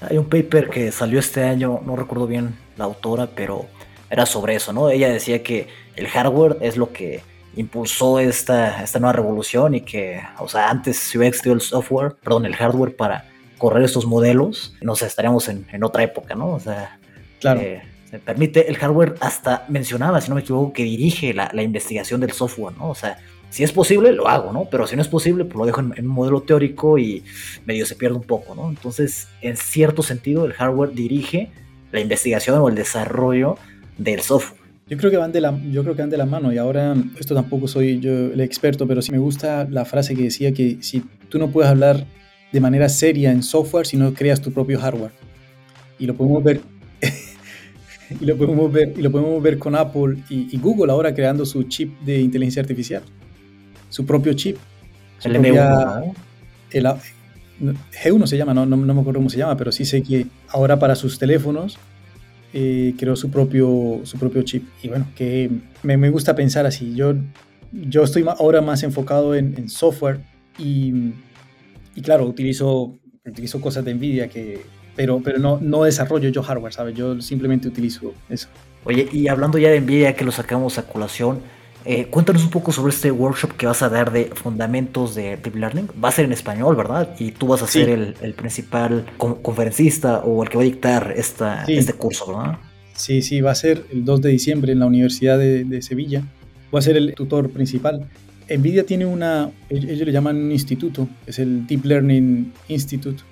[0.00, 3.66] Hay un paper que salió este año, no recuerdo bien la autora, pero
[4.08, 4.88] era sobre eso, ¿no?
[4.88, 7.22] Ella decía que el hardware es lo que
[7.56, 12.14] impulsó esta, esta nueva revolución y que, o sea, antes si hubiera existido el software,
[12.22, 13.24] perdón, el hardware para
[13.58, 16.50] correr estos modelos, no sé, estaríamos en, en otra época, ¿no?
[16.50, 17.00] O sea,
[17.40, 17.60] claro.
[17.60, 22.20] Eh, se permite, el hardware hasta mencionaba, si no me equivoco, que dirige la, investigación
[22.20, 22.90] del software, ¿no?
[22.90, 23.18] O sea,
[23.50, 24.66] si es posible, lo hago, ¿no?
[24.70, 27.24] Pero si no es posible, pues lo dejo en, un modelo teórico y
[27.66, 28.68] medio se pierde un poco, ¿no?
[28.68, 31.50] Entonces, en cierto sentido, el hardware dirige
[31.92, 33.56] la investigación o el desarrollo
[33.96, 34.58] del software.
[34.88, 36.94] Yo creo que van de la, yo creo que van de la mano y ahora
[37.18, 40.78] esto tampoco soy yo el experto, pero sí me gusta la frase que decía que
[40.80, 42.06] si tú no puedes hablar
[42.52, 45.12] de manera seria en software si no creas tu propio hardware.
[45.98, 46.62] Y lo podemos ver
[48.20, 51.64] y lo podemos ver, y lo podemos ver con Apple y, Google ahora creando su
[51.64, 53.02] chip de inteligencia artificial,
[53.88, 54.56] su propio chip.
[55.24, 56.14] el M1,
[56.72, 56.86] el,
[57.60, 60.78] G1 se llama, no, no, me acuerdo cómo se llama, pero sí sé que ahora
[60.78, 61.78] para sus teléfonos
[62.52, 64.64] eh, creó su propio, su propio chip.
[64.82, 65.50] Y bueno, que
[65.82, 66.94] me, me, gusta pensar así.
[66.94, 67.14] Yo,
[67.72, 70.20] yo estoy ahora más enfocado en, en software
[70.58, 71.12] y,
[71.94, 72.94] y, claro, utilizo,
[73.26, 74.60] utilizo cosas de NVIDIA que,
[74.94, 76.94] pero, pero no, no desarrollo yo hardware, ¿sabes?
[76.94, 78.48] Yo simplemente utilizo eso.
[78.84, 81.40] Oye, y hablando ya de NVIDIA, que lo sacamos a colación,
[81.84, 85.56] eh, cuéntanos un poco sobre este workshop que vas a dar de fundamentos de Deep
[85.56, 85.88] Learning.
[86.02, 87.14] Va a ser en español, ¿verdad?
[87.18, 91.14] Y tú vas a ser el, el, principal conferencista o el que va a dictar
[91.16, 92.58] esta, este curso, ¿verdad?
[92.94, 96.22] Sí, sí, va a ser el 2 de diciembre en la Universidad de, de Sevilla.
[96.70, 98.08] Voy a ser el tutor principal.
[98.50, 103.22] NVIDIA tiene una, ellos le llaman un instituto, es el Deep Learning Institute,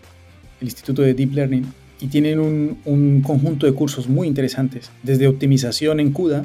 [0.60, 1.64] el Instituto de Deep Learning,
[2.00, 6.44] y tienen un, conjunto de cursos muy interesantes, desde optimización en CUDA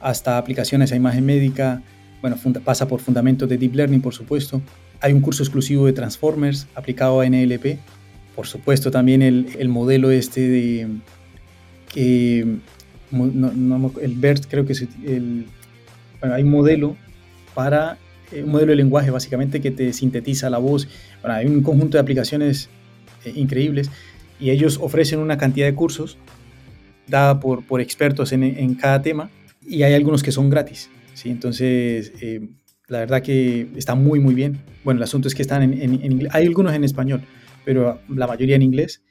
[0.00, 1.82] hasta aplicaciones a imagen médica,
[2.20, 4.60] bueno, pasa por fundamentos de Deep Learning, por supuesto.
[5.00, 7.78] Hay un curso exclusivo de Transformers aplicado a NLP.
[8.34, 10.88] Por supuesto, también el, modelo este de...
[11.88, 14.74] que el BERT creo que
[15.06, 15.46] el...
[16.20, 16.96] Hay un modelo
[17.54, 17.98] para...
[18.32, 20.88] Eh, un modelo de lenguaje básicamente que te sintetiza la voz.
[21.22, 22.68] Hay un conjunto de aplicaciones
[23.24, 23.90] eh, increíbles
[24.38, 26.16] y ellos ofrecen una cantidad de cursos
[27.06, 29.30] dada por, por expertos en, en, cada tema
[29.70, 30.90] y hay algunos que son gratis.
[31.14, 31.30] ¿sí?
[31.30, 32.48] Entonces, eh,
[32.88, 34.58] la verdad que está muy, muy bien.
[34.84, 36.30] Bueno, el asunto es que están en, inglés.
[36.34, 37.22] Hay algunos en español,
[37.64, 39.02] pero la mayoría en inglés.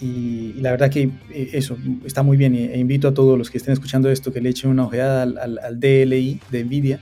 [0.00, 2.54] Y, la verdad que eh, eso está muy bien.
[2.54, 5.38] E, invito a todos los que estén escuchando esto que le echen una ojeada al,
[5.38, 7.00] al, al DLI de NVIDIA,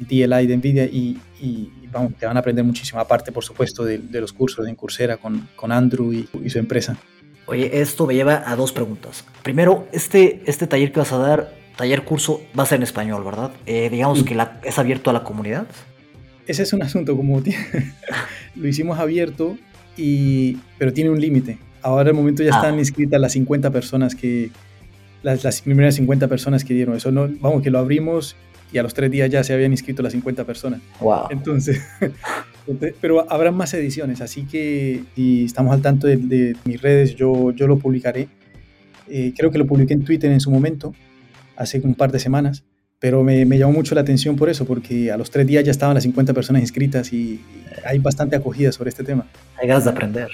[0.00, 3.98] DLI de NVIDIA, y, y, vamos, te van a aprender muchísimo, aparte por supuesto de,
[4.20, 6.98] los cursos en Coursera con, con Andrew y, su empresa.
[7.46, 9.24] Oye, esto me lleva a dos preguntas.
[9.42, 13.22] Primero, este, este taller que vas a dar, taller curso, va a ser en español,
[13.24, 13.52] ¿verdad?
[13.64, 15.66] Eh, digamos que es abierto a la comunidad.
[16.48, 17.40] Ese es un asunto, como
[18.56, 19.56] lo hicimos abierto,
[19.96, 21.58] y, pero tiene un límite.
[21.80, 22.56] Ahora el momento ya ah.
[22.56, 24.50] están inscritas las 50 personas que,
[25.22, 26.96] las, las, primeras 50 personas que dieron.
[26.96, 28.34] Eso no, vamos, que lo abrimos
[28.72, 30.80] y a los tres días ya se habían inscrito las 50 personas.
[31.00, 31.26] Wow.
[31.30, 31.80] Entonces,
[33.00, 37.68] pero habrá más ediciones, así que si estamos al tanto de, mis redes, yo, yo
[37.68, 38.28] lo publicaré.
[39.08, 40.92] Eh, creo que lo publiqué en Twitter en su momento,
[41.58, 42.64] hace un par de semanas,
[42.98, 45.70] pero me, me, llamó mucho la atención por eso, porque a los tres días ya
[45.70, 47.40] estaban las 50 personas inscritas y
[47.84, 49.26] hay bastante acogida sobre este tema.
[49.60, 50.28] Hay ganas de aprender.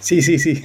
[0.00, 0.60] Sí, sí, sí.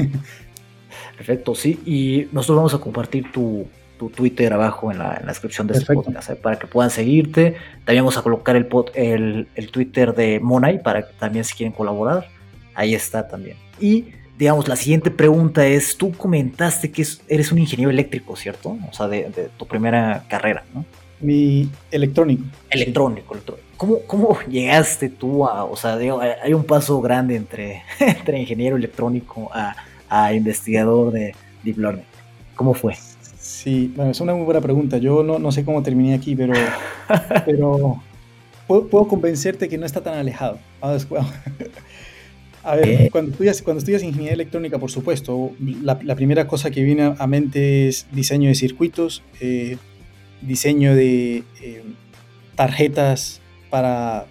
[1.18, 1.80] Perfecto, sí.
[1.86, 6.30] Y nosotros vamos a compartir tu, tu Twitter abajo en la, descripción de este podcast,
[6.30, 6.36] ¿eh?
[6.36, 7.56] para que puedan seguirte.
[7.86, 11.74] También vamos a colocar el, el, el, Twitter de Monay para que también si quieren
[11.74, 12.28] colaborar,
[12.76, 13.58] ahí está también.
[13.80, 14.06] Y
[14.38, 18.78] digamos, la siguiente pregunta es, tú comentaste que eres un ingeniero eléctrico, ¿cierto?
[18.90, 20.86] O sea, de, tu primera carrera, ¿no?
[21.20, 22.44] Mi electrónico.
[22.70, 23.68] Electrónico, electrónico.
[23.78, 28.76] ¿Cómo, ¿Cómo, llegaste tú a, o sea, digo, hay un paso grande entre, entre ingeniero
[28.76, 29.76] electrónico a,
[30.10, 32.06] a investigador de Deep Learning?
[32.56, 32.96] ¿Cómo fue?
[33.40, 34.98] Sí, bueno, es una muy buena pregunta.
[34.98, 36.54] Yo no, no sé cómo terminé aquí, pero,
[37.46, 38.04] pero
[38.68, 40.60] puedo, convencerte que no está tan alejado.
[42.68, 45.54] A ver, cuando estudias, cuando estudias ingeniería electrónica, por supuesto,
[45.84, 49.78] la, la, primera cosa que viene a mente es diseño de circuitos, eh,
[50.42, 51.84] diseño de eh,
[52.56, 54.26] tarjetas para,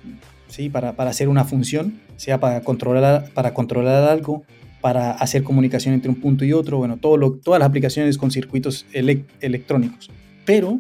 [0.49, 0.69] ¿sí?
[0.69, 4.45] para, para, hacer una función, sea para controlar, para controlar algo,
[4.83, 8.31] para hacer comunicación entre un punto y otro, bueno, todo lo, todas las aplicaciones con
[8.31, 10.11] circuitos electrónicos.
[10.45, 10.79] Pero,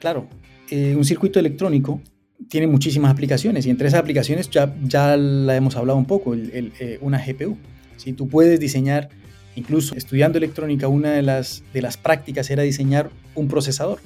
[0.00, 0.26] claro,
[0.68, 2.00] eh, un circuito electrónico
[2.48, 6.72] tiene muchísimas aplicaciones y entre esas aplicaciones ya, ya la hemos hablado un poco, el,
[6.78, 7.56] eh, una GPU.
[7.96, 9.08] Si tú puedes diseñar,
[9.56, 13.98] incluso estudiando electrónica, una de las, de las prácticas era diseñar un procesador.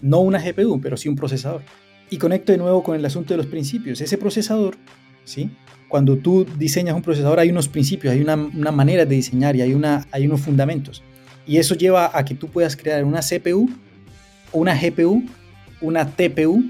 [0.00, 1.62] No una GPU, pero sí un procesador.
[2.08, 4.00] Y conecto de nuevo con el asunto de los principios.
[4.00, 4.76] Ese procesador,
[5.24, 5.50] ¿sí?
[5.88, 9.60] cuando tú diseñas un procesador hay unos principios, hay una, una manera de diseñar y
[9.60, 11.02] hay, una, hay unos fundamentos.
[11.46, 13.68] Y eso lleva a que tú puedas crear una CPU,
[14.52, 15.22] una GPU,
[15.80, 16.64] una TPU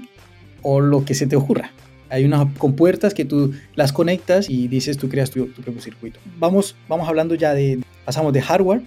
[0.63, 1.71] o lo que se te ocurra.
[2.09, 6.19] Hay unas compuertas que tú las conectas y dices, tú creas tu, propio circuito.
[6.37, 8.81] Vamos, vamos hablando ya de, pasamos de hardware,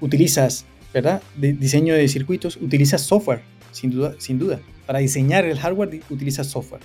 [0.00, 1.22] utilizas, ¿verdad?
[1.36, 4.60] De diseño de circuitos, utilizas software, sin duda, sin duda.
[4.86, 6.82] Para diseñar el hardware utilizas software.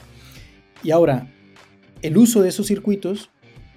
[0.84, 1.28] Y ahora,
[2.02, 3.30] el uso de esos circuitos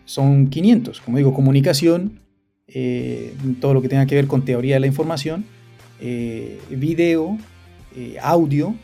[0.04, 2.20] son 500, como digo, comunicación,
[2.66, 5.44] eh, todo lo que tenga que ver con teoría de la información,
[6.00, 7.38] eh, video,
[7.96, 8.74] eh, audio,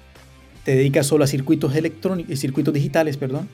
[0.64, 3.48] te dedicas solo a circuitos electrónicos, circuitos digitales, perdón.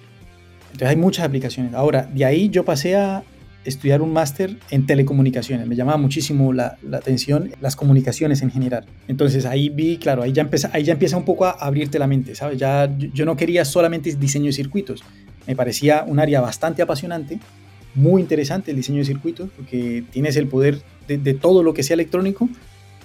[0.66, 1.75] Entonces hay muchas aplicaciones.
[1.75, 3.23] Ahora, de ahí yo pasé a
[3.64, 5.66] estudiar un máster en telecomunicaciones.
[5.66, 8.85] Me llamaba muchísimo la, atención las comunicaciones en general.
[9.09, 12.07] Entonces ahí vi, claro, ahí ya, empieza, ahí ya empieza un poco a abrirte la
[12.07, 12.59] mente, ¿sabes?
[12.59, 15.03] Ya yo no quería solamente diseño de circuitos.
[15.47, 17.38] Me parecía un área bastante apasionante,
[17.95, 21.95] muy interesante el diseño de circuitos, porque tienes el poder de, todo lo que sea
[21.95, 22.49] electrónico.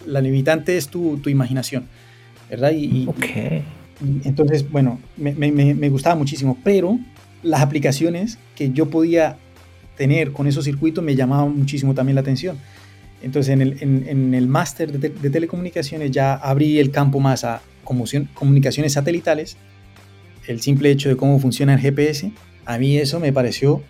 [0.05, 1.85] La limitante es tu, tu imaginación,
[2.49, 2.71] ¿verdad?
[2.71, 3.63] Y, okay
[4.23, 6.99] entonces, bueno, me, gustaba muchísimo, pero
[7.43, 9.37] las aplicaciones que yo podía
[9.95, 12.57] tener con esos circuitos me llamaban muchísimo también la atención.
[13.21, 17.61] Entonces, en el, en, máster de, telecomunicaciones ya abrí el campo más a
[18.33, 19.57] comunicaciones satelitales,
[20.47, 22.31] el simple hecho de cómo funciona el GPS,
[22.65, 23.83] a mí eso me pareció,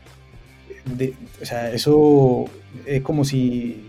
[1.41, 2.45] o sea, eso
[2.85, 3.83] es como si,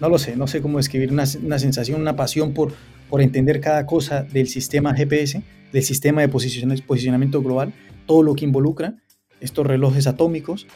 [0.00, 2.72] no lo sé, no sé cómo escribir, una, una sensación, una pasión por,
[3.08, 7.72] por entender cada cosa del sistema GPS, del sistema de posicionamiento global,
[8.06, 8.94] todo lo que involucra
[9.40, 10.66] estos relojes atómicos,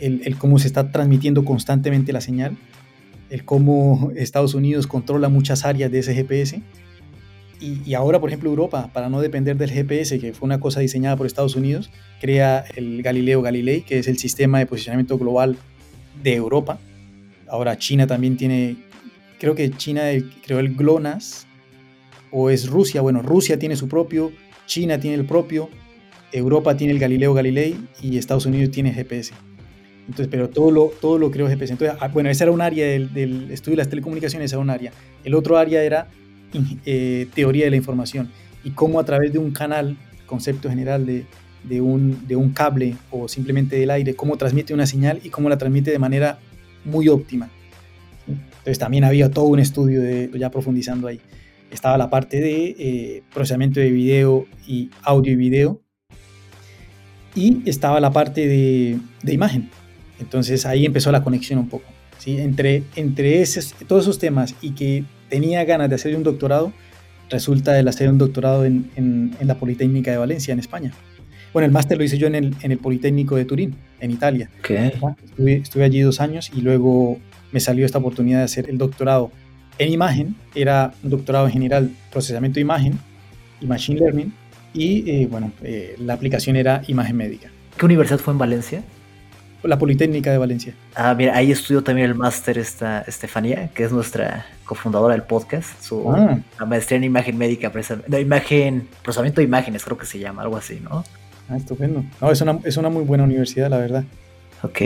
[0.00, 2.56] el, cómo se está transmitiendo constantemente la señal,
[3.30, 6.62] el cómo Estados Unidos controla muchas áreas de ese GPS.
[7.60, 10.78] Y, y, ahora, por ejemplo, Europa, para no depender del GPS, que fue una cosa
[10.78, 15.56] diseñada por Estados Unidos, crea el Galileo Galilei, que es el sistema de posicionamiento global
[16.22, 16.78] de Europa.
[17.48, 18.76] Ahora China también tiene,
[19.40, 20.02] creo que China
[20.46, 21.47] creó el GLONASS,
[22.30, 24.32] o es Rusia, bueno, Rusia tiene su propio,
[24.66, 25.68] China tiene el propio,
[26.32, 29.32] Europa tiene el Galileo Galilei y Estados Unidos tiene GPS.
[30.08, 31.72] Entonces, pero todo lo, todo lo creó GPS.
[31.72, 34.92] Entonces, ah, bueno, esa era un área del, estudio de las telecomunicaciones, era un área.
[35.24, 36.08] El otro área era
[36.86, 38.30] eh, teoría de la información
[38.64, 41.26] y cómo a través de un canal, concepto general de,
[41.64, 45.48] de, un, de un cable o simplemente del aire, cómo transmite una señal y cómo
[45.48, 46.38] la transmite de manera
[46.84, 47.50] muy óptima.
[48.26, 51.20] Entonces también había todo un estudio de, ya profundizando ahí
[51.70, 55.80] estaba la parte de eh, procesamiento de video y audio y video
[57.34, 59.70] y estaba la parte de, de imagen.
[60.20, 61.84] Entonces ahí empezó la conexión un poco.
[62.18, 62.38] ¿sí?
[62.38, 66.72] Entre, entre esos, todos esos temas y que tenía ganas de hacer un doctorado,
[67.30, 70.92] resulta el hacer un doctorado en, en, la Politécnica de Valencia, en España.
[71.52, 74.50] Bueno, el máster lo hice yo en el, en el Politécnico de Turín, en Italia.
[75.24, 77.18] Estuve, estuve allí dos años y luego
[77.52, 79.30] me salió esta oportunidad de hacer el doctorado
[79.78, 82.98] en imagen, era doctorado en general procesamiento de imagen
[83.60, 84.32] y machine learning,
[84.74, 87.50] y eh, bueno, eh, la aplicación era imagen médica.
[87.76, 88.82] ¿Qué universidad fue en Valencia?
[89.62, 90.74] La Politécnica de Valencia.
[90.94, 95.82] Ah, mira, ahí estudió también el máster esta Estefanía, que es nuestra cofundadora del podcast,
[95.82, 96.38] su ah.
[96.64, 97.72] maestría en imagen médica,
[98.06, 101.04] de imagen, procesamiento de imágenes, creo que se llama, algo así, ¿no?
[101.48, 102.04] Ah, estupendo.
[102.20, 104.04] No, es una, es una muy buena universidad, la verdad.
[104.62, 104.80] Ok.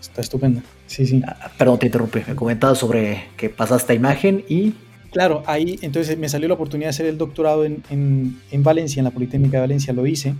[0.00, 0.62] está estupenda.
[0.86, 1.22] Sí, sí.
[1.26, 2.20] Ah, perdón, te interrumpí.
[2.26, 4.74] Me comentabas sobre que pasaste imagen y...
[5.12, 9.04] Claro, ahí entonces me salió la oportunidad de hacer el doctorado en, en, Valencia, en
[9.04, 10.34] la Politécnica de Valencia, lo hice.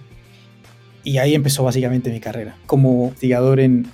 [1.02, 3.87] Y ahí empezó básicamente mi carrera, como investigador en,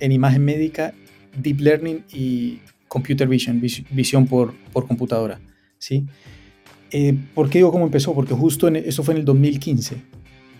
[0.00, 0.94] en imagen médica,
[1.36, 5.38] deep learning y computer vision, visión por, por computadora.
[5.76, 6.06] ¿sí?
[6.90, 8.14] Eh, ¿Por qué digo cómo empezó?
[8.14, 9.96] Porque justo en, eso fue en el 2015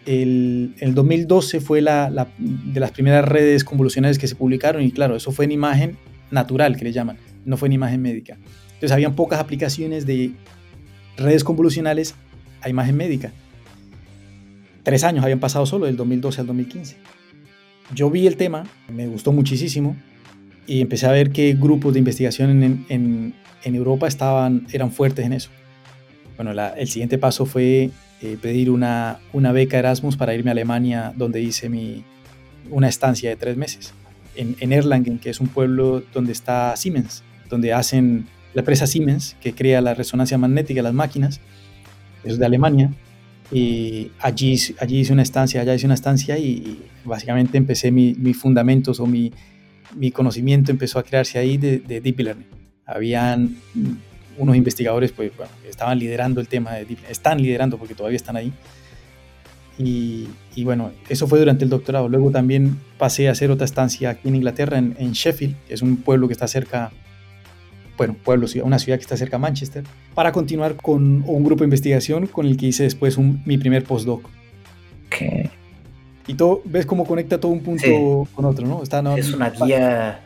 [0.07, 5.33] el, 2012 fue la, de las primeras redes convolucionales que se publicaron y claro, eso
[5.33, 5.97] fue en imagen
[6.31, 8.39] natural que le llaman, no fue en imagen médica.
[8.75, 10.33] Entonces habían pocas aplicaciones de
[11.17, 12.15] redes convolucionales
[12.63, 13.33] a imagen médica.
[14.83, 16.97] Tres años habían pasado solo, del 2012 al 2015.
[17.95, 19.97] Yo vi el tema, me gustó muchísimo
[20.67, 23.35] y empecé a ver que grupos de investigación en,
[23.65, 25.51] Europa estaban, eran fuertes en eso.
[26.37, 27.91] Bueno, el siguiente paso fue
[28.23, 32.05] eh, pedir una, una, beca Erasmus para irme a Alemania, donde hice mi,
[32.71, 33.95] una estancia de tres meses.
[34.37, 39.37] en, en Erlangen, que es un pueblo donde está Siemens, donde hacen la empresa Siemens,
[39.41, 41.41] que crea la resonancia magnética de las máquinas,
[42.25, 42.93] es de Alemania.
[43.51, 48.33] Y allí, allí hice una estancia, allá hice una estancia y, básicamente empecé mis mi
[48.33, 49.33] fundamentos o mi,
[49.97, 52.47] mi, conocimiento empezó a crearse ahí de, Deep Learning.
[52.87, 53.57] Habían
[54.39, 58.37] unos investigadores pues, bueno, estaban liderando el tema de Deep están liderando porque todavía están
[58.37, 58.53] ahí.
[59.79, 62.09] Y, y, bueno, eso fue durante el doctorado.
[62.09, 65.83] Luego también pasé a hacer otra estancia aquí en Inglaterra, en, en Sheffield, que es
[65.83, 66.93] un pueblo que está cerca
[67.97, 71.67] bueno, pueblo, una ciudad que está cerca de Manchester, para continuar con un grupo de
[71.67, 74.29] investigación con el que hice después mi primer postdoc.
[75.11, 75.51] ¿Qué?
[76.27, 78.83] Y todo, ves cómo conecta todo un punto con otro, ¿no?
[78.83, 80.21] Está, es una guía...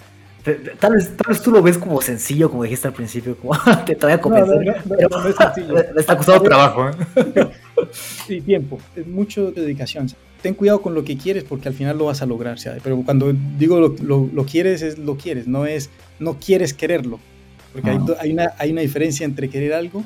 [0.78, 3.52] Tal vez, tal vez, tú lo ves como sencillo, como dijiste al principio, como
[3.86, 5.74] te, voy a convencer, no, no, no, es sencillo.
[5.94, 6.88] Me está costando trabajo.
[6.88, 7.48] ¿eh?
[8.26, 10.08] Sí, tiempo, mucho dedicación.
[10.42, 12.80] Ten cuidado con lo que quieres porque al final lo vas a lograr, ¿sabes?
[12.82, 17.20] pero cuando digo lo, lo, lo, quieres, es lo quieres, no es no quieres quererlo.
[17.72, 20.02] Porque hay, una, hay una diferencia entre querer algo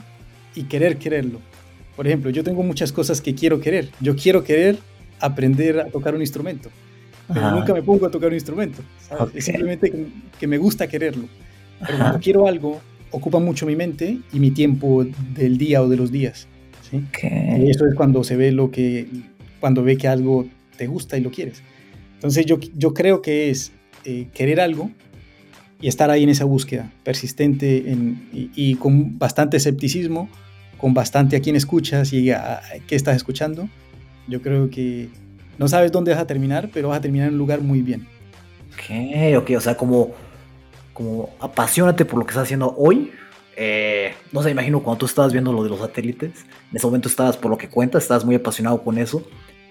[0.54, 1.40] y querer quererlo.
[1.94, 3.90] Por ejemplo, yo tengo muchas cosas que quiero querer.
[4.00, 4.78] Yo quiero querer
[5.20, 6.70] aprender a tocar un instrumento,
[7.32, 8.82] pero nunca me pongo a tocar un instrumento.
[9.34, 9.92] Es simplemente
[10.38, 11.24] que, me gusta quererlo.
[11.84, 15.04] Pero cuando quiero algo, ocupa mucho mi mente y mi tiempo
[15.34, 16.48] del día o de los días.
[16.90, 17.02] ¿sí?
[17.22, 19.06] Y eso es cuando se ve lo que,
[19.60, 21.62] cuando ve que algo te gusta y lo quieres.
[22.14, 23.72] Entonces yo, yo creo que es
[24.04, 24.90] eh, querer algo
[25.80, 27.82] y estar ahí en esa búsqueda persistente
[28.32, 30.28] y, con bastante escepticismo,
[30.76, 33.68] con bastante a quién escuchas y a, qué estás escuchando,
[34.28, 35.08] yo creo que
[35.60, 38.06] no sabes dónde vas a terminar, pero vas a terminar en un lugar muy bien.
[38.72, 40.12] Ok, ok, o sea, como,
[40.94, 43.12] como apasionate por lo que estás haciendo hoy.
[43.58, 47.08] Eh, no sé, imagino cuando tú estabas viendo lo de los satélites, en ese momento
[47.08, 49.22] estabas, por lo que cuentas, estabas muy apasionado con eso,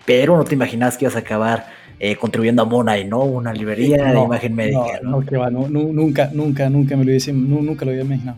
[0.05, 1.65] pero no te imaginas que ibas a acabar
[1.99, 3.23] eh, contribuyendo a Monai, ¿no?
[3.23, 4.99] Una librería de imagen médica.
[5.01, 8.37] No, que va, nunca, nunca, nunca me lo hubiese, nunca lo había imaginado.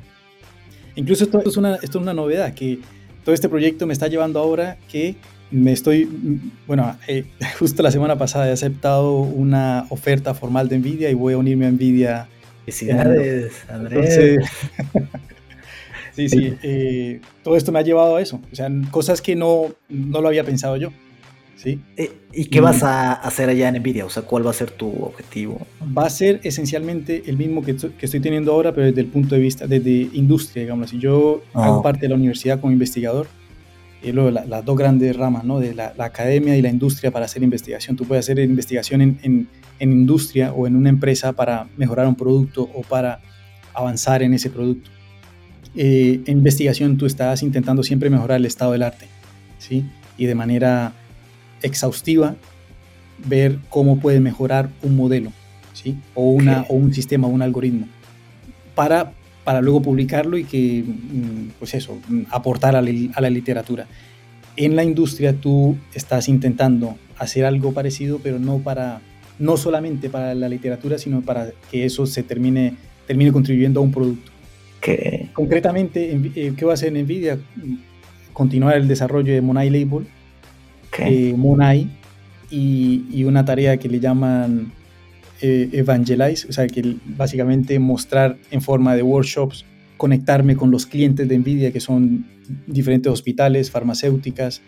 [0.95, 2.79] Incluso esto es, una, esto es una novedad, que
[3.25, 5.17] todo este proyecto me está llevando ahora que
[5.51, 6.09] me estoy,
[6.67, 7.25] bueno, eh,
[7.59, 11.65] justo la semana pasada he aceptado una oferta formal de Nvidia y voy a unirme
[11.67, 12.27] a Nvidia.
[12.65, 14.39] Felicidades, Andrés.
[16.15, 19.67] sí, sí, eh, todo esto me ha llevado a eso, o sea, cosas que no,
[19.89, 20.91] no lo había pensado yo.
[21.65, 24.05] Eh, ¿Y qué vas a hacer allá en NVIDIA?
[24.05, 25.59] O sea, ¿cuál va a ser tu objetivo?
[25.95, 29.41] Va a ser esencialmente el mismo que, estoy teniendo ahora, pero desde el punto de
[29.41, 30.99] vista, desde industria, digamos así.
[30.99, 31.65] Yo ah.
[31.65, 33.27] hago parte de la universidad como investigador,
[34.03, 35.59] y luego las dos grandes ramas, ¿no?
[35.59, 37.95] De la, academia y la industria para hacer investigación.
[37.95, 39.47] Tú puedes hacer investigación en,
[39.79, 43.19] en, industria o en una empresa para mejorar un producto o para
[43.73, 44.89] avanzar en ese producto.
[45.75, 49.07] Eh, en investigación tú estás intentando siempre mejorar el estado del arte,
[49.59, 49.85] ¿sí?
[50.17, 50.93] Y de manera
[51.61, 52.35] exhaustiva
[53.25, 55.31] ver cómo puede mejorar un modelo,
[55.73, 55.97] ¿sí?
[56.15, 57.87] O, una, o un sistema, un algoritmo,
[58.75, 59.13] para,
[59.43, 63.87] para luego publicarlo y que, mm, pues eso, mm, aportar a la, literatura.
[64.55, 69.01] En la industria tú estás intentando hacer algo parecido, pero no para
[69.39, 72.75] no solamente para la literatura, sino para que eso se termine,
[73.07, 74.31] termine contribuyendo a un producto.
[74.79, 75.29] ¿Qué?
[75.33, 77.39] Concretamente, eh, ¿qué va a hacer NVIDIA?
[78.33, 80.05] Continuar el desarrollo de Monai Label,
[80.99, 81.89] eh, Monai
[82.51, 84.71] y, una tarea que le llaman
[85.41, 89.65] eh, Evangelize, o sea, que básicamente mostrar en forma de workshops,
[89.97, 92.25] conectarme con los clientes de NVIDIA, que son
[92.67, 94.61] diferentes hospitales, farmacéuticas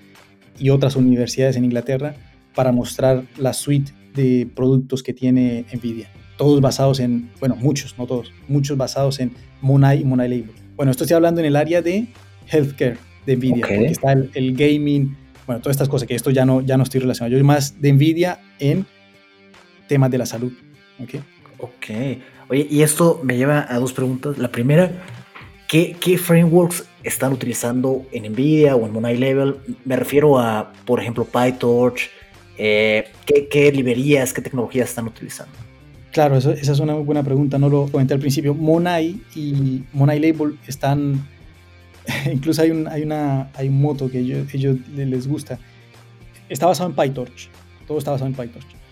[0.60, 2.16] y otras universidades en Inglaterra,
[2.54, 6.10] para mostrar la suite de productos que tiene NVIDIA.
[6.38, 10.52] Todos basados en, bueno, muchos, no todos, muchos basados en Monai y Monai Label.
[10.76, 12.08] Bueno, esto estoy hablando en el área de
[12.52, 15.16] healthcare de NVIDIA, porque está el gaming,
[15.46, 17.36] bueno, todas estas cosas, que esto ya no, ya no estoy relacionado.
[17.36, 18.86] Yo más de Nvidia en
[19.88, 20.54] temas de la salud.
[21.00, 21.16] ¿Ok?
[21.60, 21.86] Ok.
[22.50, 24.38] Oye, y esto me lleva a dos preguntas.
[24.38, 24.92] La primera,
[25.68, 29.58] ¿qué, frameworks están utilizando en Nvidia o en Monai Level?
[29.86, 32.10] Me refiero a, por ejemplo, PyTorch.
[32.58, 35.54] Eh, ¿qué, ¿qué, librerías, qué tecnologías están utilizando?
[36.12, 37.58] Claro, esa es una muy buena pregunta.
[37.58, 38.54] No lo comenté al principio.
[38.54, 41.28] Monai y Monai Label están
[42.32, 45.60] incluso hay un, hay una, hay un moto que ellos, ellos les gusta.
[46.50, 47.50] Está basado en PyTorch.
[47.88, 48.83] Todo está basado en PyTorch.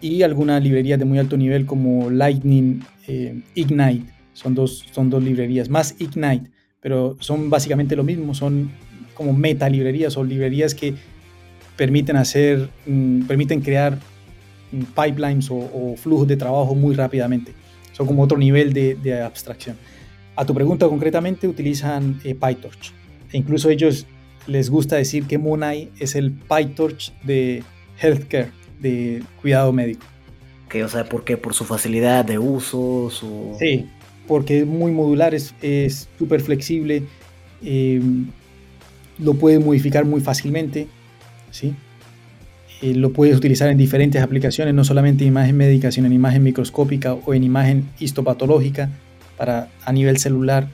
[0.00, 4.12] Y algunas librerías de muy alto nivel como Lightning, eh, Ignite.
[4.32, 5.68] Son dos, son dos librerías.
[5.68, 8.34] Más Ignite, pero son básicamente lo mismo.
[8.34, 8.70] Son
[9.14, 10.94] como meta librerías o librerías que
[11.76, 13.98] permiten hacer, mm, permiten crear
[14.72, 17.52] mm, pipelines o, flujos de trabajo muy rápidamente.
[17.92, 19.76] Son como otro nivel de, de abstracción.
[20.36, 22.92] A tu pregunta concretamente, utilizan eh, PyTorch.
[23.32, 24.06] E incluso ellos
[24.46, 27.62] les gusta decir que Monai es el PyTorch de
[28.00, 30.06] healthcare, de cuidado médico.
[30.68, 31.36] Que, o sea, ¿por qué?
[31.36, 33.10] ¿Por su facilidad de uso?
[33.10, 33.56] Su...
[33.58, 33.88] Sí,
[34.26, 37.02] porque es muy modular, es súper flexible,
[37.62, 38.00] eh,
[39.18, 40.88] lo puedes modificar muy fácilmente,
[41.50, 41.74] ¿sí?
[42.82, 46.42] Eh, lo puedes utilizar en diferentes aplicaciones, no solamente en imagen médica, sino en imagen
[46.42, 48.88] microscópica o en imagen histopatológica
[49.36, 50.68] para a nivel celular,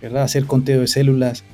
[0.00, 0.24] ¿verdad?
[0.24, 1.44] Hacer conteo de células.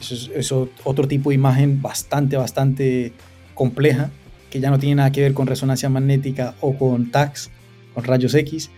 [0.00, 0.52] Eso es,
[0.84, 3.12] otro tipo de imagen bastante, bastante
[3.54, 4.12] compleja,
[4.50, 7.50] que ya no tiene nada que ver con resonancia magnética o con TACs,
[7.94, 8.70] con rayos X.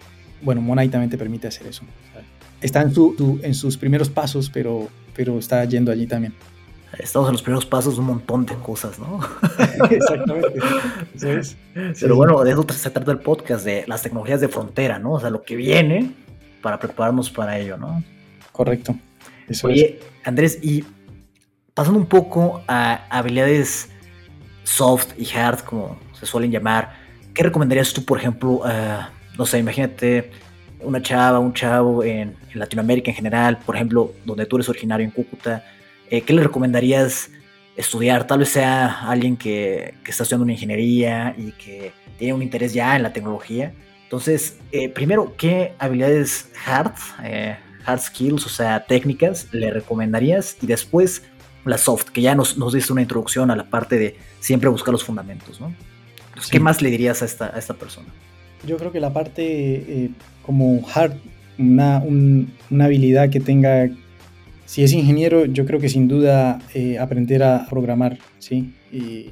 [0.43, 1.83] Bueno, Monai también te permite hacer eso.
[2.61, 6.35] Está en, su, en sus primeros pasos, pero, pero está yendo allí también
[6.99, 9.21] estamos en los primeros pasos de un montón de cosas, ¿no?
[9.91, 10.61] Exactamente.
[12.01, 15.13] Pero bueno, de eso se trata el podcast, de las tecnologías de frontera, ¿no?
[15.13, 16.13] O sea, lo que viene
[16.63, 18.03] para prepararnos para ello, ¿no?
[18.53, 18.97] Correcto.
[19.65, 20.85] Oye, Andrés, y
[21.75, 23.89] pasando un poco a habilidades
[24.71, 26.95] soft y hard, como se suelen llamar,
[27.35, 28.63] ¿qué recomendarías tú, por ejemplo,
[29.37, 30.31] no sé, imagínate
[30.83, 35.13] una chava, un chavo en, Latinoamérica en general, por ejemplo, donde tú eres originario en
[35.13, 35.65] Cúcuta,
[36.11, 37.31] eh, ¿qué le recomendarías
[37.77, 38.27] estudiar?
[38.27, 42.97] Tal vez sea alguien que, está estudiando una ingeniería y que tiene un interés ya
[42.97, 43.73] en la tecnología.
[44.03, 47.57] Entonces, eh, primero, ¿qué habilidades hard, eh,
[47.87, 50.57] hard skills, o sea, técnicas, le recomendarías?
[50.61, 51.23] Y después,
[51.65, 54.93] la soft, que ya nos, nos diste una introducción a la parte de siempre buscar
[54.93, 55.73] los fundamentos, ¿no?
[56.51, 58.09] ¿qué más le dirías a esta, a esta persona?
[58.67, 60.11] Yo creo que la parte
[60.43, 61.13] como hard,
[61.59, 63.89] una, una habilidad que tenga
[64.71, 68.73] si es ingeniero, yo creo que sin duda eh, aprender a programar, ¿sí?
[68.93, 69.31] Y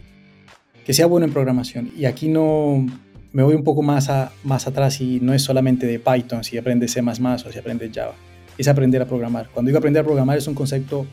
[0.84, 1.92] que sea bueno en programación.
[1.96, 2.84] Y aquí no
[3.30, 6.58] me voy un poco más, a, más atrás y no es solamente de Python, si
[6.58, 8.14] aprendes C++ o si aprendes Java.
[8.58, 9.48] Es aprender a programar.
[9.54, 11.06] Cuando digo aprender a programar es un concepto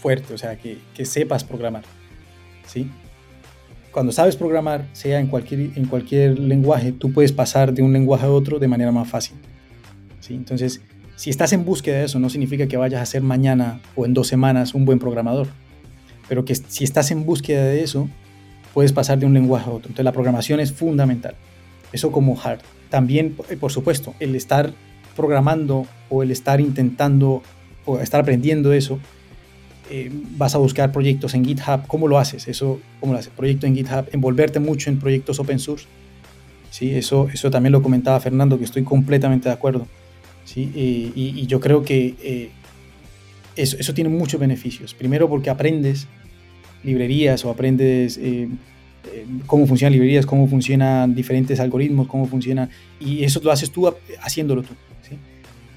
[0.00, 1.84] fuerte, o sea, que, que sepas programar,
[2.66, 2.90] ¿sí?
[3.90, 8.26] Cuando sabes programar, sea en cualquier, en cualquier lenguaje, tú puedes pasar de un lenguaje
[8.26, 9.36] a otro de manera más fácil,
[10.20, 10.34] ¿sí?
[10.34, 10.80] Entonces,
[11.16, 14.14] si estás en búsqueda de eso, no significa que vayas a ser mañana o en
[14.14, 15.46] dos semanas un buen programador,
[16.28, 18.08] pero que si estás en búsqueda de eso,
[18.72, 19.88] puedes pasar de un lenguaje a otro.
[19.88, 21.36] Entonces la programación es fundamental.
[21.92, 22.60] Eso como hard.
[22.90, 24.72] También, eh, por supuesto, el estar
[25.14, 27.42] programando o el estar intentando
[27.86, 28.98] o estar aprendiendo eso,
[29.90, 31.86] eh, vas a buscar proyectos en GitHub.
[31.86, 32.48] ¿Cómo lo haces?
[32.48, 33.32] Eso, ¿cómo lo haces?
[33.36, 35.86] Proyecto en GitHub, envolverte mucho en proyectos open source.
[36.70, 39.86] Sí, eso, eso también lo comentaba Fernando, que estoy completamente de acuerdo.
[40.44, 40.70] ¿sí?
[40.74, 42.50] y, yo creo que eh,
[43.56, 44.94] eso, eso, tiene muchos beneficios.
[44.94, 46.06] Primero porque aprendes
[46.82, 48.48] librerías o aprendes eh,
[49.12, 52.68] eh, cómo funcionan librerías, cómo funcionan diferentes algoritmos, cómo funciona,
[53.00, 54.74] y eso lo haces tú haciéndolo tú.
[55.02, 55.16] ¿sí?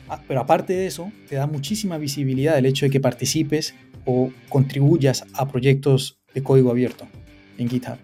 [0.10, 3.74] Ah, pero aparte de eso, te da muchísima visibilidad el hecho de que participes
[4.08, 7.06] o contribuyas a proyectos de código abierto
[7.60, 7.98] en GitHub.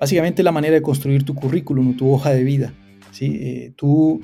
[0.00, 2.72] Básicamente la manera de construir tu currículum o tu hoja de vida.
[3.10, 3.74] ¿sí?
[3.76, 4.22] tú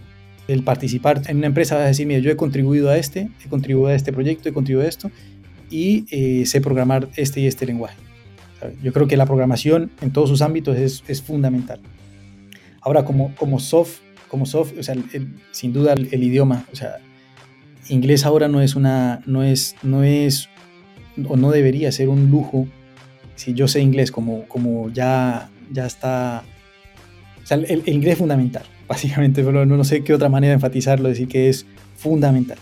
[0.48, 3.48] el participar en una empresa, vas a decir, mira, yo he contribuido a este, he
[3.48, 5.10] contribuido a este proyecto, he contribuido a esto,
[5.70, 7.98] y eh, sé programar este y este lenguaje.
[8.82, 11.80] Yo creo que la programación en todos sus ámbitos es, es fundamental.
[12.80, 13.98] Ahora, como, como soft,
[14.28, 14.96] como soft, o sea,
[15.52, 16.96] sin duda el, idioma, o sea,
[17.88, 20.48] inglés ahora no es una, no es, no es,
[21.26, 22.66] o no debería ser un lujo.
[23.34, 26.44] Si yo sé inglés, como, como ya, ya está,
[27.42, 30.54] o sea, el, el inglés es fundamental básicamente, pero no sé qué otra manera de
[30.54, 31.66] enfatizarlo, decir que es
[31.96, 32.58] fundamental.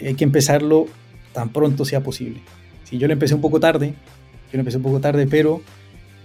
[0.00, 0.86] Hay que empezarlo
[1.32, 2.40] tan pronto sea posible.
[2.84, 5.62] Si yo lo empecé un poco tarde, yo lo empecé un poco tarde, pero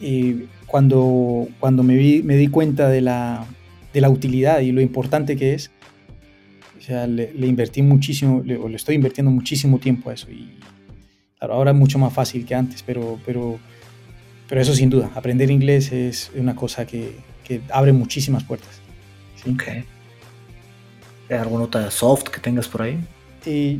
[0.01, 3.45] eh, cuando, cuando me, vi, me di cuenta de la,
[3.93, 5.71] de la utilidad y lo importante que es,
[6.77, 10.27] o sea, le, invertí muchísimo, o le estoy invirtiendo muchísimo tiempo a eso.
[11.43, 13.59] Claro, ahora es mucho más fácil que antes, pero, pero,
[14.47, 18.79] pero eso sin duda, aprender inglés es una cosa que, que abre muchísimas puertas.
[19.51, 19.63] Ok.
[21.29, 22.97] ¿Alguna otra soft que tengas por ahí?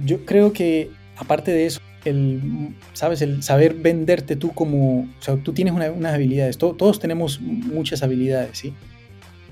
[0.06, 3.22] yo creo que, aparte de eso, el, ¿sabes?
[3.22, 8.58] el saber venderte tú como, o sea, tú tienes unas habilidades, todos tenemos muchas habilidades,
[8.58, 8.74] ¿sí?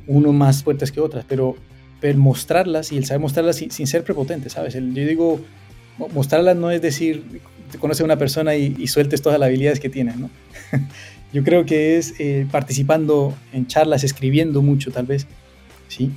[0.05, 1.55] Uno más fuertes que otras, pero,
[2.01, 4.73] pero mostrarlas y el saber mostrarlas sin, ser prepotente, ¿sabes?
[4.73, 5.39] yo digo,
[5.97, 7.23] mostrarlas no es decir,
[7.71, 10.29] te conoces a una persona y, sueltes todas las habilidades que tienes, ¿no?
[11.33, 15.27] yo creo que es eh, participando en charlas, escribiendo mucho tal vez,
[15.87, 16.11] ¿sí?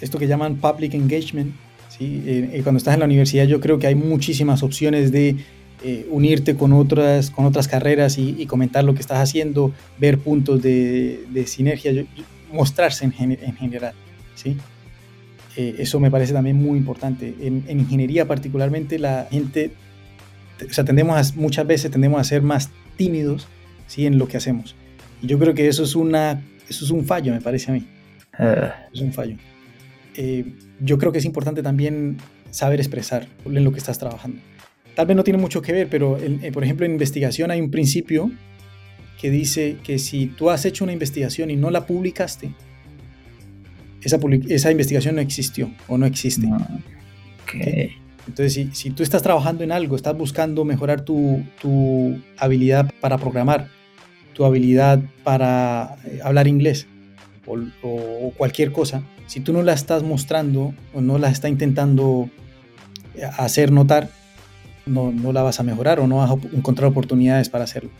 [0.00, 1.52] Esto que llaman public engagement,
[1.88, 2.22] ¿sí?
[2.26, 5.36] Eh, eh, cuando estás en la universidad yo creo que hay muchísimas opciones de
[5.82, 10.60] eh, unirte con otras, con otras carreras y, comentar lo que estás haciendo, ver puntos
[10.60, 12.04] de, sinergia,
[12.52, 13.94] mostrarse en, general,
[14.34, 14.58] ¿sí?
[15.56, 17.34] Eso me parece también muy importante.
[17.40, 19.72] En, ingeniería particularmente la gente,
[20.68, 23.48] o sea, tendemos muchas veces tendemos a ser más tímidos,
[23.86, 24.06] ¿sí?
[24.06, 24.76] En lo que hacemos.
[25.22, 27.86] Y yo creo que eso es, una, eso es un fallo, me parece a mí.
[28.38, 28.86] Ah.
[28.92, 29.36] Es un fallo.
[30.16, 32.16] Eh, yo creo que es importante también
[32.50, 34.40] saber expresar en lo que estás trabajando.
[34.94, 37.70] Tal vez no tiene mucho que ver, pero eh, por ejemplo en investigación hay un
[37.70, 38.30] principio
[39.20, 42.52] que dice que si tú has hecho una investigación y no la publicaste,
[44.02, 46.48] esa, esa investigación no existió o no existe.
[46.50, 46.68] Ah,
[48.26, 53.18] Entonces, si, si, tú estás trabajando en algo, estás buscando mejorar tu, tu habilidad para
[53.18, 53.68] programar,
[54.34, 56.86] tu habilidad para eh, hablar inglés
[57.46, 62.30] o, o, cualquier cosa, si tú no la estás mostrando o no la estás intentando
[63.14, 64.10] eh, hacer notar,
[64.86, 67.90] no, no la vas a mejorar o no vas a encontrar oportunidades para hacerlo.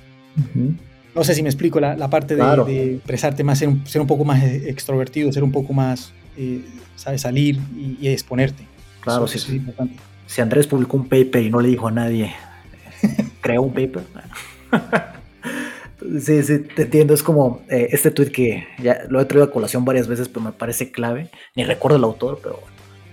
[1.14, 4.06] No sé si me explico la, la parte de, expresarte más, ser un, ser un,
[4.06, 6.64] poco más extrovertido, ser un poco más, eh,
[6.96, 7.22] ¿sabes?
[7.22, 8.64] Salir y, exponerte.
[9.00, 9.60] Claro, sí, sí.
[10.26, 12.32] Si Andrés publicó un paper y no le dijo a nadie,
[13.40, 14.02] creó un paper.
[16.20, 17.14] sí, sí, te entiendo.
[17.14, 20.42] Es como eh, este tweet que ya lo he traído a colación varias veces, pero
[20.42, 21.30] me parece clave.
[21.56, 22.60] Ni recuerdo el autor, pero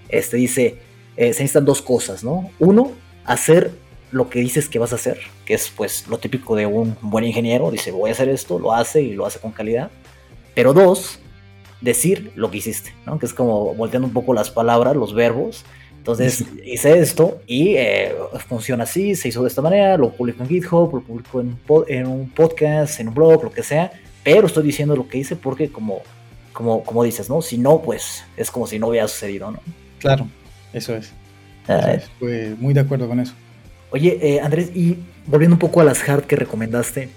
[0.09, 0.79] este dice:
[1.15, 2.51] eh, se necesitan dos cosas, ¿no?
[2.59, 2.91] Uno,
[3.25, 3.71] hacer
[4.11, 7.25] lo que dices que vas a hacer, que es pues lo típico de un buen
[7.25, 9.91] ingeniero, dice voy a hacer esto, lo hace y lo hace con calidad.
[10.55, 11.19] Pero dos,
[11.81, 13.19] decir lo que hiciste, ¿no?
[13.19, 15.65] Que es como volteando un poco las palabras, los verbos.
[15.97, 18.15] Entonces hice esto y eh,
[18.47, 22.07] funciona así, se hizo de esta manera, lo publico en GitHub, lo publico en, en,
[22.07, 23.91] un podcast, en un blog, lo que sea,
[24.23, 26.01] pero estoy diciendo lo que hice porque como,
[26.53, 27.41] como, como dices, ¿no?
[27.41, 29.59] Si no, pues es como si no hubiera sucedido, ¿no?
[29.99, 30.27] Claro,
[30.73, 31.11] eso es.
[31.67, 33.33] Ah, pues, muy de acuerdo con eso.
[33.91, 37.09] Oye, eh, Andrés, y volviendo un poco a las hard que recomendaste,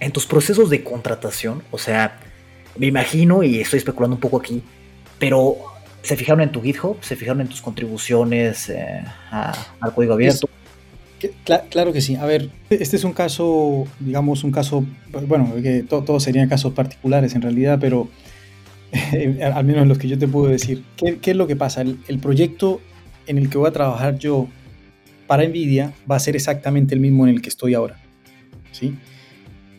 [0.00, 2.18] en tus procesos de contratación, o sea,
[2.76, 4.62] me imagino, y estoy especulando un poco aquí,
[5.18, 5.56] pero
[6.02, 6.96] ¿se fijaron en tu GitHub?
[7.02, 10.48] ¿Se fijaron en tus contribuciones eh, al código abierto?
[11.70, 12.14] claro que sí.
[12.14, 14.84] A ver, este es un caso, digamos, un caso,
[15.26, 18.08] bueno, que todos serían casos particulares en realidad, pero
[19.54, 20.84] al menos los que yo te puedo decir.
[20.96, 21.82] ¿Qué, es lo que pasa?
[21.82, 22.80] el, proyecto
[23.26, 24.46] en el que voy a trabajar yo
[25.28, 28.00] para Nvidia va a ser exactamente el mismo en el que estoy ahora.
[28.72, 28.96] ¿sí?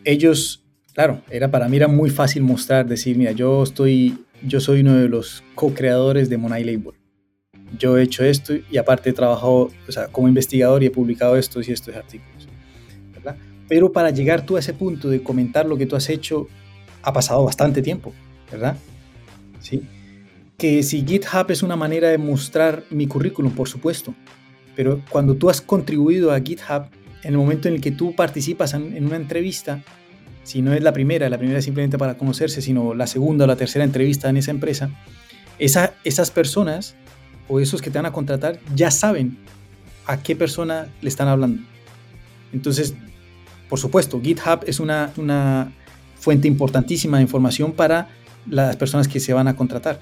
[0.04, 4.80] Ellos, claro, era para mí era muy fácil mostrar, decir, mira, yo estoy, yo soy
[4.80, 6.94] uno de los co-creadores de Monai Label.
[7.78, 11.36] Yo he hecho esto y aparte he trabajado o sea, como investigador y he publicado
[11.36, 12.48] estos y estos artículos.
[13.12, 13.36] ¿verdad?
[13.68, 16.46] Pero para llegar tú a ese punto de comentar lo que tú has hecho,
[17.02, 18.14] ha pasado bastante tiempo,
[18.50, 18.76] ¿verdad?
[19.60, 19.82] Sí.
[20.56, 24.14] Que si GitHub es una manera de mostrar mi currículum, por supuesto,
[24.76, 26.86] pero cuando tú has contribuido a GitHub,
[27.22, 29.82] en el momento en el que tú participas en, una entrevista,
[30.42, 33.56] si no es la primera, la primera simplemente para conocerse, sino la segunda o la
[33.56, 34.90] tercera entrevista en esa empresa,
[35.58, 36.94] esa, esas personas
[37.48, 39.36] o esos que te van a contratar ya saben
[40.06, 41.62] a qué persona le están hablando.
[42.52, 42.94] Entonces,
[43.68, 45.72] por supuesto, GitHub es una, una
[46.18, 48.08] fuente importantísima de información para
[48.48, 50.00] las personas que se van a contratar.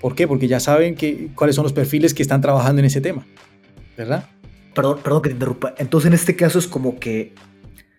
[0.00, 0.26] ¿Por qué?
[0.26, 3.26] Porque ya saben que, cuáles son los perfiles que están trabajando en ese tema.
[4.00, 4.24] ¿Verdad?
[4.74, 5.74] Perdón, perdón que te interrumpa.
[5.76, 7.34] Entonces, en este caso es como que,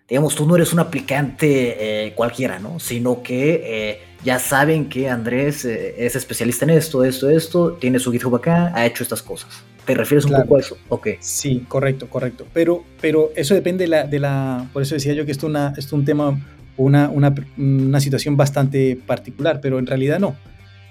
[0.08, 2.80] digamos, tú no eres un aplicante eh, cualquiera, ¿no?
[2.80, 7.98] Sino que eh, ya saben que Andrés eh, es especialista en esto, esto, esto, tiene
[8.00, 9.62] su GitHub acá, ha hecho estas cosas.
[9.84, 10.76] ¿Te refieres un poco a eso?
[10.88, 11.08] Ok.
[11.20, 12.46] Sí, correcto, correcto.
[12.52, 15.68] Pero, pero eso depende de la, de la, por eso decía yo que esto, una,
[15.70, 16.40] esto es un tema,
[16.76, 20.34] una, una, una situación bastante particular, pero en realidad no.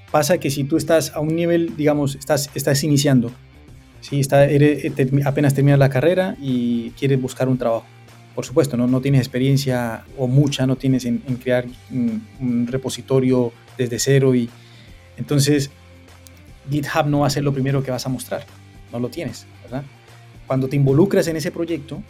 [0.10, 3.32] Pasa que si tú estás a un nivel, digamos, estás, estás iniciando
[4.02, 4.92] Sí, está, eh,
[5.26, 7.86] apenas terminas la carrera y quieres buscar un trabajo.
[8.36, 14.00] Por supuesto, no, no tienes experiencia o mucha, no tienes en, crear un, repositorio desde
[14.00, 14.50] cero y
[15.18, 15.70] entonces
[16.70, 18.46] GitHub no va a ser lo primero que vas a mostrar,
[18.92, 19.84] no lo tienes, ¿verdad?
[20.48, 22.02] Cuando te involucras en ese proyecto,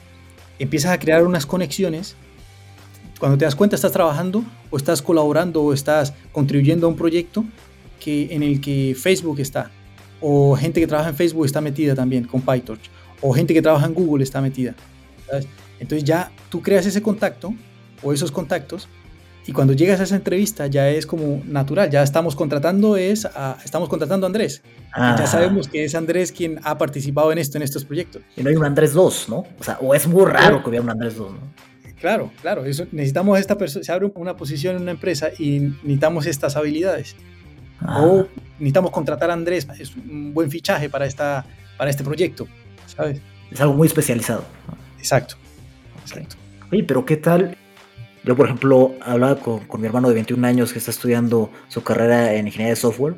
[0.59, 2.15] empiezas a crear unas conexiones.
[3.19, 7.43] Cuando te das cuenta estás trabajando o estás colaborando o estás contribuyendo a un proyecto
[7.99, 9.71] que, en el que Facebook está,
[10.21, 12.89] o gente que trabaja en Facebook está metida también con PyTorch,
[13.21, 14.75] o gente que trabaja en Google está metida.
[15.79, 17.53] Entonces ya tú creas ese contacto
[18.03, 18.87] o esos contactos
[19.47, 23.27] y cuando llegas a esa entrevista ya es como natural, ya estamos contratando es
[23.65, 24.61] estamos contratando a Andrés.
[24.95, 28.21] Ya sabemos que es Andrés quien ha participado en esto, en estos proyectos.
[28.37, 29.45] Y no hay un Andrés 2, ¿no?
[29.59, 31.39] O sea, o es muy raro que hubiera un Andrés 2, ¿no?
[31.99, 36.25] Claro, claro, eso, necesitamos esta persona, se abre una posición en una empresa y necesitamos
[36.25, 37.15] estas habilidades.
[37.79, 38.03] Ah.
[38.03, 38.27] O
[38.61, 41.45] necesitamos contratar a Andrés, es un buen fichaje para, esta,
[41.77, 42.47] para este proyecto,
[42.85, 43.19] ¿sabes?
[43.51, 44.45] Es algo muy especializado.
[44.99, 45.35] Exacto,
[46.03, 46.35] exacto.
[46.71, 47.57] Oye, pero ¿qué tal?
[48.23, 51.83] Yo, por ejemplo, hablaba con, con, mi hermano de 21 años que está estudiando su
[51.83, 53.15] carrera en ingeniería de software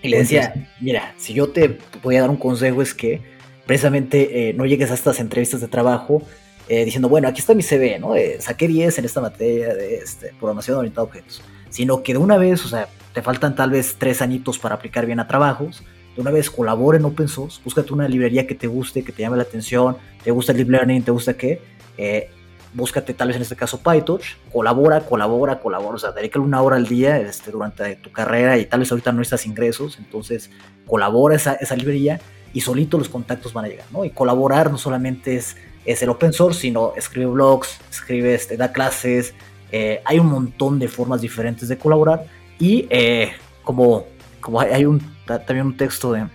[0.00, 3.20] y le decía, mira, si yo te voy a dar un consejo es que
[3.66, 6.22] precisamente eh, no llegues a estas entrevistas de trabajo
[6.68, 8.14] eh, diciendo, bueno, aquí está mi CV, ¿no?
[8.38, 11.42] saqué 10 en esta materia de este, programación orientada a objetos
[11.74, 15.06] sino que de una vez, o sea, te faltan tal vez tres añitos para aplicar
[15.06, 15.82] bien a trabajos,
[16.14, 19.22] de una vez colabora en open source, búscate una librería que te guste, que te
[19.22, 21.60] llame la atención, te gusta el deep learning, te gusta qué,
[21.98, 22.30] eh,
[22.74, 26.76] búscate tal vez en este caso PyTorch, colabora, colabora, colabora, o sea, dedícale una hora
[26.76, 30.52] al día este, durante tu carrera y tal vez ahorita no estás ingresos, entonces
[30.86, 32.20] colabora esa, librería
[32.52, 34.04] y solito los contactos van a llegar, ¿no?
[34.04, 38.70] Y colaborar no solamente es, es el open source, sino escribe blogs, escribe, este, da
[38.70, 39.34] clases,
[39.76, 42.26] eh, hay un montón de formas diferentes de colaborar
[42.60, 43.32] y eh,
[43.64, 44.04] como,
[44.40, 46.28] como hay un, también un texto de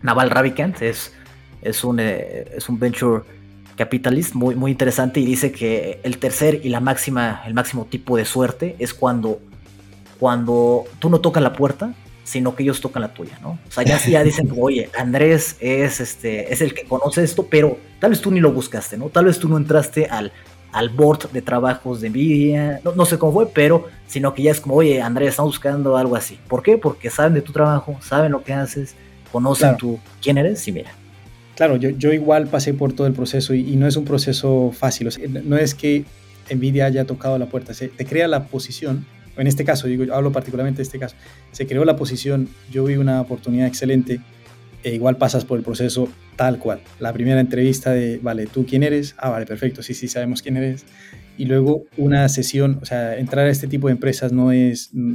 [0.00, 1.12] Naval Ravikant, es,
[1.60, 3.22] es, un, eh, es un venture
[3.76, 8.16] capitalist muy, muy interesante y dice que el tercer y la máxima, el máximo tipo
[8.16, 9.40] de suerte es cuando,
[10.18, 11.92] cuando tú no tocas la puerta,
[12.24, 13.58] sino que ellos tocan la tuya, ¿no?
[13.68, 17.76] O sea, ya, ya dicen, oye, Andrés es, este, es el que conoce esto, pero
[17.98, 19.10] tal vez tú ni lo buscaste, ¿no?
[19.10, 20.32] Tal vez tú no entraste al,
[20.72, 24.50] al board de trabajos de Nvidia, no, no, sé cómo fue, pero sino que ya
[24.52, 26.38] es como, oye, Andrés, estamos buscando algo así.
[26.48, 26.78] ¿Por qué?
[26.78, 28.94] Porque saben de tu trabajo, saben lo que haces,
[29.32, 30.90] conocen tú quién eres y mira,
[31.60, 35.10] Claro, yo, yo igual pasé por todo el proceso y, no es un proceso fácil.
[35.44, 36.06] no es que
[36.50, 39.04] Nvidia haya tocado la puerta, se te crea la posición.
[39.36, 41.16] En este caso, digo, yo hablo particularmente de este caso,
[41.52, 44.20] se creó la posición, yo vi una oportunidad excelente
[44.82, 46.80] e igual pasas por el proceso tal cual.
[46.98, 49.14] La primera entrevista de, vale, ¿tú quién eres?
[49.18, 50.84] Ah, vale, perfecto, sí, sí, sabemos quién eres.
[51.36, 55.14] Y luego una sesión, o sea, entrar a este tipo de empresas no es mm,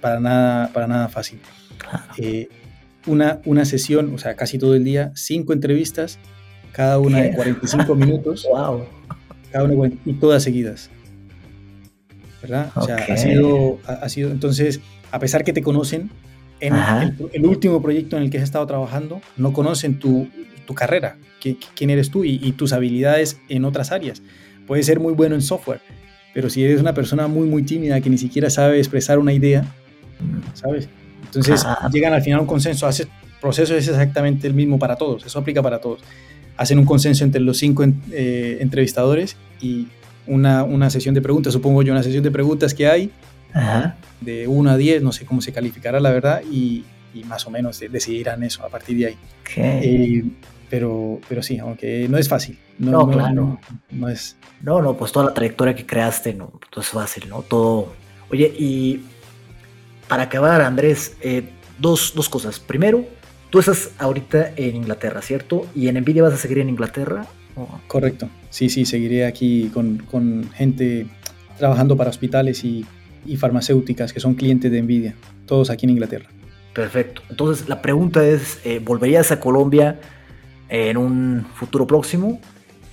[0.00, 1.40] para nada, para nada fácil.
[2.16, 2.48] Eh,
[3.06, 6.18] una, una sesión, o sea, casi todo el día, cinco entrevistas,
[6.72, 8.46] cada una de 45 minutos.
[8.52, 8.84] wow.
[9.50, 10.90] Cada una y todas seguidas.
[12.42, 12.70] ¿Verdad?
[12.76, 14.80] O sea, ha sido, ha, sido, entonces,
[15.10, 16.10] a pesar que te conocen,
[16.60, 16.74] en
[17.32, 20.28] el, último proyecto en el que has estado trabajando, no conocen tu,
[20.66, 24.22] tu carrera, quién eres tú y, y, tus habilidades en otras áreas.
[24.66, 25.80] Puedes ser muy bueno en software,
[26.34, 29.64] pero si eres una persona muy, muy tímida que ni siquiera sabe expresar una idea,
[30.54, 30.88] ¿sabes?
[31.24, 32.88] Entonces llegan al final a un consenso.
[32.88, 33.06] Ese
[33.40, 35.24] proceso es exactamente el mismo para todos.
[35.24, 36.00] Eso aplica para todos.
[36.56, 39.88] Hacen un consenso entre los cinco eh, entrevistadores y
[40.26, 41.52] una, una, sesión de preguntas.
[41.52, 43.10] Supongo yo una sesión de preguntas que hay
[44.20, 46.84] de 1 a 10, no sé cómo se calificará la verdad, y,
[47.14, 49.16] y más o menos decidirán eso a partir de ahí.
[49.56, 50.24] Eh,
[50.70, 52.58] pero, pero sí, aunque no es fácil.
[52.78, 53.60] No, no claro.
[53.90, 54.36] No, es...
[54.60, 57.42] No, no, pues toda la trayectoria que creaste, no, todo es fácil, ¿no?
[57.42, 57.92] Todo...
[58.30, 59.00] Oye, y
[60.08, 62.58] para acabar, Andrés, eh, dos, cosas.
[62.60, 63.04] Primero,
[63.50, 65.66] tú estás ahorita en Inglaterra, ¿cierto?
[65.74, 67.26] ¿Y en Nvidia vas a seguir en Inglaterra?
[67.86, 68.28] Correcto.
[68.50, 71.06] Sí, sí, seguiré aquí con, gente
[71.58, 72.86] trabajando para hospitales y,
[73.36, 75.14] farmacéuticas que son clientes de Nvidia,
[75.46, 76.28] todos aquí en Inglaterra.
[76.72, 77.22] Perfecto.
[77.28, 79.98] Entonces, la pregunta es, eh, ¿volverías a Colombia
[80.68, 82.40] en un futuro próximo?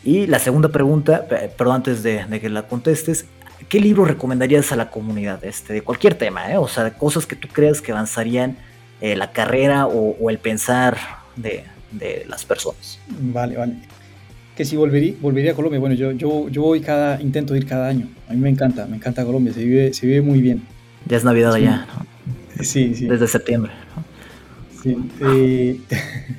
[0.03, 3.25] Y la segunda pregunta, perdón, antes de, de que la contestes,
[3.69, 6.51] ¿qué libro recomendarías a la comunidad este, de cualquier tema?
[6.51, 6.57] Eh?
[6.57, 8.57] O sea, cosas que tú creas que avanzarían
[9.01, 10.97] eh, la carrera o, el pensar
[11.35, 11.63] de,
[12.27, 12.99] las personas.
[13.07, 13.75] Vale, vale.
[14.55, 17.87] Que si volvería, volvería a Colombia, bueno, yo, yo, yo voy cada, intento ir cada
[17.87, 18.07] año.
[18.29, 20.63] A mí me encanta, me encanta Colombia, se vive, se vive muy bien.
[21.07, 22.63] Ya es Navidad allá, ¿no?
[22.63, 23.07] Sí, sí.
[23.07, 23.71] Desde septiembre.
[24.81, 24.95] Sí.
[25.21, 25.79] Eh,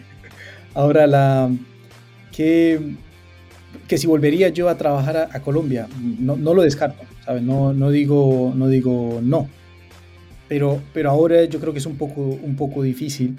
[0.74, 1.50] ahora la...
[2.36, 2.78] ¿qué,
[3.88, 5.88] que si volvería yo a trabajar a, Colombia,
[6.20, 7.42] no, no, lo descarto, ¿sabes?
[7.42, 9.48] No, no, digo, no digo no.
[10.48, 13.38] Pero, pero ahora yo creo que es un poco, un poco difícil,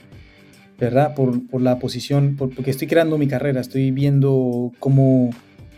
[0.79, 1.15] ¿verdad?
[1.15, 5.31] Por, por la posición, porque estoy creando mi carrera, estoy viendo cómo,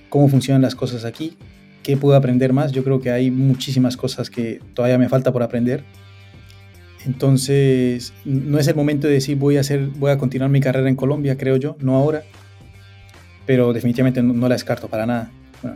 [0.09, 1.37] cómo funcionan las cosas aquí,
[1.83, 2.71] qué puedo aprender más.
[2.71, 5.83] Yo creo que hay muchísimas cosas que todavía me falta por aprender.
[7.05, 10.89] Entonces, no es el momento de decir voy a, hacer, voy a continuar mi carrera
[10.89, 12.23] en Colombia, creo yo, no ahora
[13.49, 15.31] pero definitivamente no, la descarto para nada.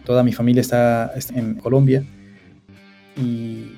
[0.06, 2.04] Toda mi familia está, en Colombia,
[3.18, 3.72] y,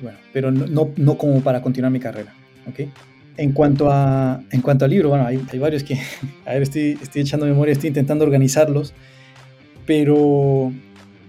[0.00, 2.32] bueno, pero no, no, como para continuar mi carrera.
[2.66, 2.90] ¿okay?
[3.36, 5.98] En, cuanto a, en cuanto al libro, bueno, hay, varios que,
[6.46, 8.92] a ver, estoy, estoy echando memoria, estoy intentando organizarlos,
[9.86, 10.72] pero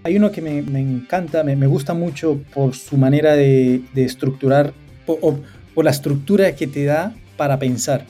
[0.02, 4.04] hay uno que me, me encanta, me, me, gusta mucho por su manera de, de
[4.04, 4.72] estructurar,
[5.06, 5.38] o
[5.74, 8.06] por la estructura que te da para pensar.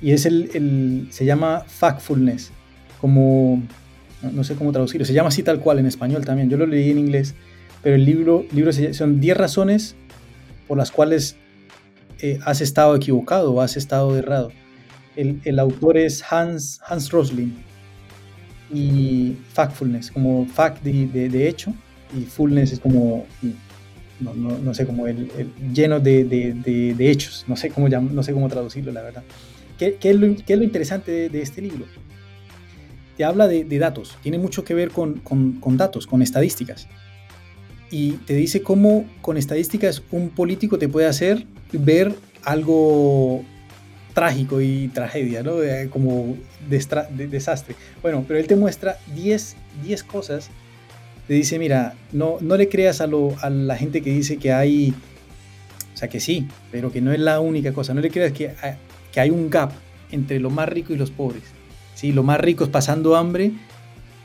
[0.00, 2.52] Y es el, el, se llama Factfulness
[3.00, 3.62] como,
[4.32, 6.90] no sé cómo traducirlo, se llama así tal cual en español también, yo lo leí
[6.90, 7.34] en inglés,
[7.82, 9.96] pero el libro, libro son 10 razones
[10.66, 11.36] por las cuales
[12.20, 14.50] eh, has estado equivocado o has estado errado.
[15.16, 17.52] El, el, autor es Hans, Hans Rosling
[18.72, 21.72] y Factfulness, como fact de, de, hecho
[22.16, 23.26] y fullness es como,
[24.20, 25.30] no, no, no sé, como el,
[25.72, 29.22] lleno de, de, hechos, no sé, cómo, no sé cómo traducirlo, la verdad.
[29.78, 31.86] ¿Qué, qué, es, lo, qué es, lo, interesante de, este libro?
[33.16, 35.22] te habla de, datos, tiene mucho que ver con,
[35.76, 36.86] datos, con estadísticas.
[37.90, 41.46] y te dice cómo con estadísticas un político te puede hacer
[41.78, 42.14] ver
[42.44, 43.44] algo
[44.14, 45.56] trágico y tragedia, ¿no?
[45.90, 46.36] como
[46.68, 47.74] de desastre.
[48.00, 50.48] Bueno, pero él te muestra 10, 10 cosas.
[51.28, 54.52] Te dice, mira, no, no le creas a, lo, a la gente que dice que
[54.52, 54.94] hay,
[55.94, 57.92] o sea, que sí, pero que no es la única cosa.
[57.94, 58.52] No le creas que,
[59.12, 59.72] que hay un gap
[60.10, 61.42] entre los más ricos y los pobres.
[61.94, 62.12] ¿sí?
[62.12, 63.52] Los más ricos pasando hambre,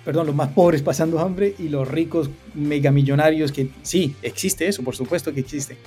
[0.06, 4.95] perdón, los más pobres pasando hambre y los ricos megamillonarios que sí, existe eso, por
[4.95, 5.78] supuesto que existe.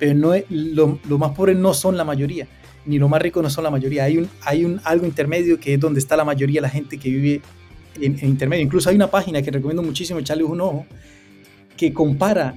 [0.00, 2.48] Pero no los más pobres no son la mayoría
[2.86, 4.04] ni los más ricos no son la mayoría.
[4.04, 6.98] Hay, un, hay un, algo intermedio que es donde está la mayoría de la gente
[6.98, 7.42] que vive
[8.00, 8.64] en, intermedio.
[8.64, 10.86] Incluso hay una página que recomiendo muchísimo echarle un ojo,
[11.76, 12.54] que compara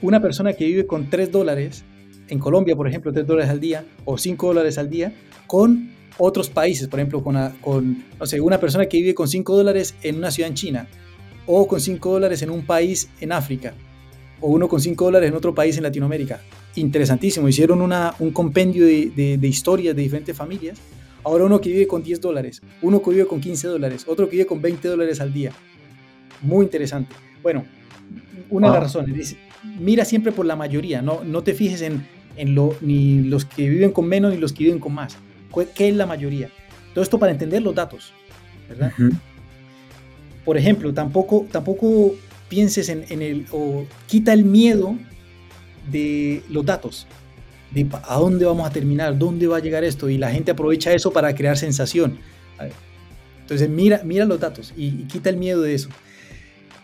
[0.00, 1.84] una persona que vive con 3 dólares,
[2.28, 5.12] en Colombia, por ejemplo, 3 dólares al día, o 5 dólares al día,
[5.46, 9.56] con otros países, por ejemplo, con, con no sé, una persona que vive con 5
[9.56, 10.88] dólares en una ciudad en China,
[11.46, 13.72] o con 5 dólares en un país en África,
[14.40, 16.40] o uno con 5 dólares en otro país en Latinoamérica
[16.80, 17.48] interesantísimo.
[17.48, 20.78] Hicieron una, un compendio de, de, historias de diferentes familias.
[21.24, 24.36] Ahora uno que vive con 10 dólares, uno que vive con 15 dólares, otro que
[24.36, 25.52] vive con 20 dólares al día.
[26.40, 27.14] Muy interesante.
[27.42, 27.64] Bueno,
[28.50, 29.36] una de las razones,
[29.78, 33.68] mira siempre por la mayoría, no, no te fijes en, en lo, ni los que
[33.68, 35.18] viven con menos ni los que viven con más.
[35.74, 36.50] ¿Qué es la mayoría?
[36.94, 38.12] Todo esto para entender los datos,
[38.68, 38.92] ¿verdad?
[40.44, 42.14] Por ejemplo, tampoco, tampoco
[42.48, 44.96] pienses en, el, o quita el miedo
[45.90, 47.06] de los datos,
[47.70, 50.92] de a dónde vamos a terminar, dónde va a llegar esto, y la gente aprovecha
[50.92, 52.18] eso para crear sensación.
[53.40, 55.88] Entonces mira, mira los datos y, quita el miedo de eso.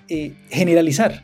[0.08, 1.22] Eh, generalizar.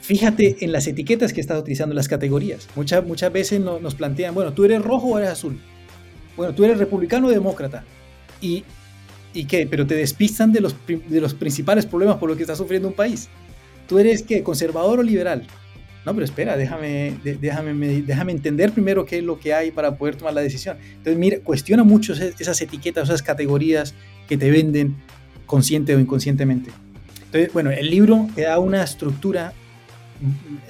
[0.00, 2.68] Fíjate en las etiquetas que estás utilizando, las categorías.
[2.76, 5.60] Muchas, muchas veces nos plantean, bueno, tú eres rojo o eres azul.
[6.36, 7.84] Bueno, tú eres republicano o demócrata.
[8.40, 8.64] ¿Y,
[9.34, 9.66] y qué?
[9.66, 12.94] Pero te despistan de los, de los principales problemas por los que está sufriendo un
[12.94, 13.28] país.
[13.86, 14.42] ¿Tú eres qué?
[14.42, 15.46] ¿Conservador o liberal?
[16.06, 20.14] no, pero espera, déjame, déjame, déjame entender primero qué es lo que hay para poder
[20.14, 20.76] tomar la decisión.
[20.98, 23.92] Entonces, mira, cuestiona mucho esas etiquetas, esas categorías
[24.28, 24.94] que te venden
[25.46, 26.70] consciente o inconscientemente.
[27.24, 29.52] Entonces, bueno, el libro te da una estructura,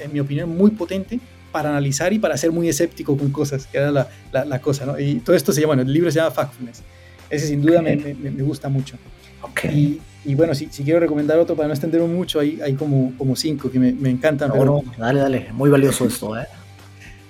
[0.02, 1.20] en mi opinión, muy potente
[1.52, 4.98] para analizar y para ser muy escéptico con cosas, que era la, la, cosa, ¿no?
[4.98, 6.82] Y todo esto se llama, bueno, el libro se llama Factfulness.
[7.28, 8.96] Ese sin duda me, me, me, gusta mucho.
[9.42, 9.78] Okay.
[9.78, 10.00] Y
[10.34, 13.70] bueno, si, si, quiero recomendar otro para no extenderme mucho, hay, hay como, como cinco
[13.70, 14.50] que me, me encantan.
[14.52, 14.82] pero...
[14.98, 16.46] dale, dale, muy valioso esto, ¿eh?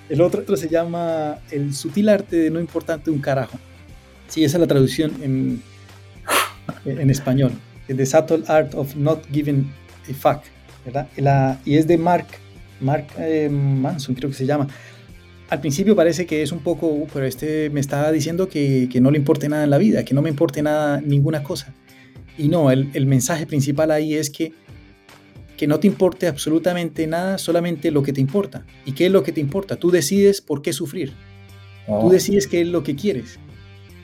[0.09, 3.59] El otro, otro, se llama El sutil arte de no importante un carajo.
[4.29, 5.63] Sí, esa es la traducción en,
[6.85, 7.53] en español.
[7.95, 9.71] The Subtle Art of Not Giving
[10.09, 10.43] a Fuck,
[10.85, 11.09] ¿verdad?
[11.17, 12.27] La, y es de Mark,
[12.81, 14.67] Mark eh, Manson, creo que se llama.
[15.49, 19.01] Al principio parece que es un poco, uh, pero este me está diciendo que, que
[19.01, 21.73] no le importe nada en la vida, que no me importe nada, ninguna cosa.
[22.39, 24.53] Y no, el, mensaje principal ahí es que,
[25.57, 28.67] que no te importe absolutamente nada, solamente lo que te importa.
[28.85, 29.77] ¿Y qué es lo que te importa?
[29.77, 31.11] Tú decides por qué sufrir.
[31.87, 32.11] Tú oh.
[32.11, 33.39] decides qué es lo que quieres.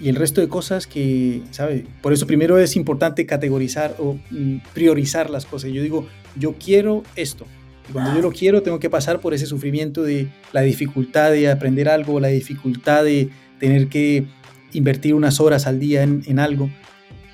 [0.00, 1.84] Y el resto de cosas que, ¿sabes?
[2.00, 5.70] Por eso primero es importante categorizar o mm, priorizar las cosas.
[5.70, 6.06] Yo digo,
[6.36, 7.46] yo quiero esto.
[7.88, 11.50] Y cuando yo lo quiero, tengo que pasar por ese sufrimiento de la dificultad de
[11.50, 13.28] aprender algo, la dificultad de
[13.58, 14.26] tener que
[14.72, 16.70] invertir unas horas al día en, en algo.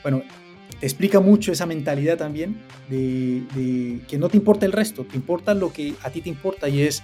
[0.02, 0.22] Bueno,
[0.80, 2.56] te explica mucho esa mentalidad también
[2.88, 6.68] de, que no te importa el resto, te importa lo que a ti te importa
[6.68, 7.02] y es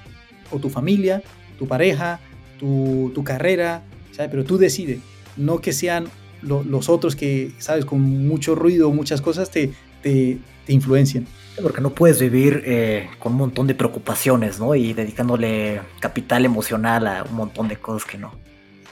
[0.51, 1.23] o tu familia,
[1.59, 2.21] tu pareja,
[2.59, 4.31] tu, carrera, ¿sabes?
[4.31, 5.01] pero tú decides,
[5.37, 6.07] no que sean
[6.43, 9.73] los otros que, sabes, con mucho ruido, muchas cosas te,
[10.03, 11.27] te, te influencian.
[11.63, 14.75] Porque no puedes vivir eh, con un montón de preocupaciones, ¿no?
[14.75, 18.33] Y dedicándole capital emocional a un montón de cosas que no.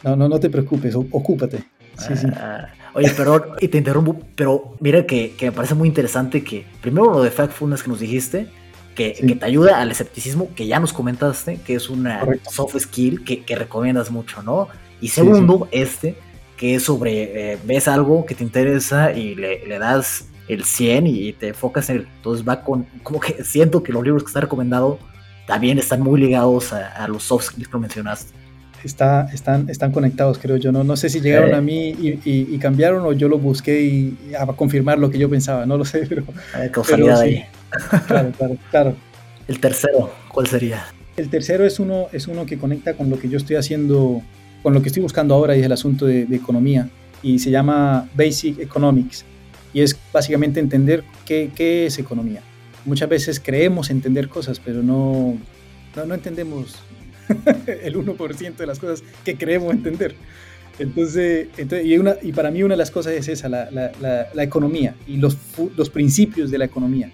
[0.05, 1.65] No, no, no te preocupes, ocúpate.
[1.99, 2.27] Sí, sí.
[2.37, 7.13] Ah, oye, perdón, y te interrumpo, pero mira que, me parece muy interesante que, primero
[7.13, 8.49] lo de Factfulness que nos dijiste,
[8.95, 13.57] que, te ayuda al escepticismo, que ya nos comentaste, que es una soft skill que,
[13.57, 14.69] recomiendas mucho, ¿no?
[15.01, 16.17] Y segundo, este,
[16.57, 21.33] que es sobre, eh, ves algo que te interesa y le, das el 100 y
[21.33, 22.09] te enfocas en él.
[22.17, 24.99] Entonces va con, como que siento que los libros que está recomendado
[25.47, 28.42] también están muy ligados a, a los soft skills que mencionaste
[28.87, 30.73] está, están, están conectados, creo yo.
[30.73, 34.47] No, no sé si llegaron a mí y, cambiaron o yo lo busqué y, a
[34.47, 36.25] confirmar lo que yo pensaba, no lo sé, pero...
[36.89, 37.45] pero ahí.
[38.07, 38.97] Claro, claro, claro.
[39.49, 40.85] El tercero, ¿cuál sería?
[41.17, 44.23] El tercero es uno, es uno que conecta con lo que yo estoy haciendo,
[44.63, 46.89] con lo que estoy buscando ahora y es el asunto de, economía
[47.23, 49.25] y se llama Basic Economics
[49.73, 52.41] y es básicamente entender qué, qué es economía.
[52.85, 55.37] Muchas veces creemos entender cosas, pero no,
[55.97, 56.77] no, no entendemos
[57.67, 60.15] el 1% de las cosas que creemos entender.
[60.79, 64.43] Entonces, entonces y, una, y para mí una de las cosas es esa, la, la,
[64.43, 65.37] economía y los,
[65.77, 67.11] los principios de la economía.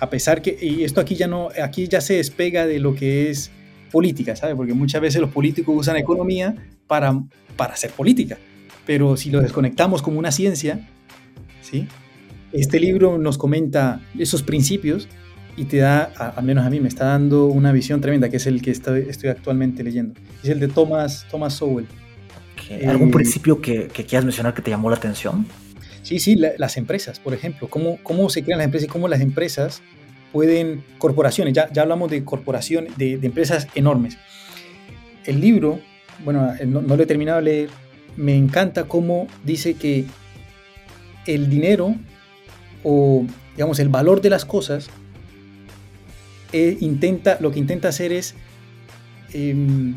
[0.00, 3.30] A pesar que, y esto aquí ya no, aquí ya se despega de lo que
[3.30, 3.50] es
[3.90, 4.54] política, ¿sabe?
[4.54, 6.54] Porque muchas veces los políticos usan economía
[6.86, 7.20] para,
[7.56, 8.38] para hacer política.
[8.86, 10.88] Pero si lo desconectamos como una ciencia,
[11.62, 11.88] ¿sí?
[12.52, 15.08] Este libro nos comenta esos principios
[15.58, 18.46] y te da, al menos a mí, me está dando una visión tremenda, que es
[18.46, 20.14] el que estoy, estoy actualmente leyendo.
[20.40, 21.86] Es el de Thomas, Thomas Sowell.
[22.86, 25.46] ¿Algún eh, principio que, que, quieras mencionar que te llamó la atención?
[26.02, 29.20] Sí, sí, las empresas, por ejemplo, cómo, cómo se crean las empresas y cómo las
[29.20, 29.82] empresas
[30.32, 34.16] pueden, corporaciones, ya, ya hablamos de corporaciones, de, empresas enormes.
[35.24, 35.80] El libro,
[36.24, 37.70] bueno, no, no, lo he terminado de leer,
[38.16, 40.04] me encanta cómo dice que
[41.26, 41.96] el dinero
[42.84, 44.88] o, digamos, el valor de las cosas,
[46.52, 48.34] eh, intenta, lo que intenta hacer es
[49.32, 49.94] em,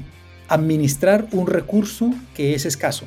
[0.48, 3.06] administrar un recurso que es escaso.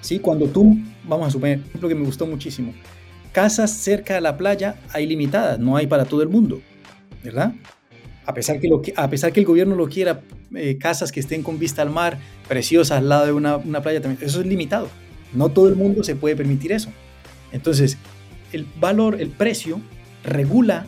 [0.00, 0.18] ¿Sí?
[0.18, 2.74] Cuando tú, vamos a suponer, un ejemplo que me gustó muchísimo,
[3.32, 6.60] casas cerca de la playa hay limitadas, no hay para todo el mundo,
[7.22, 7.54] ¿verdad?
[8.26, 10.20] A pesar que, a pesar que el gobierno lo quiera,
[10.54, 12.18] eh, casas que estén con vista al mar,
[12.48, 14.88] preciosas al lado de una, una playa, también, eso es limitado.
[15.32, 16.90] No todo el mundo se puede permitir eso.
[17.52, 17.98] Entonces,
[18.52, 19.80] el valor, el precio,
[20.22, 20.86] regula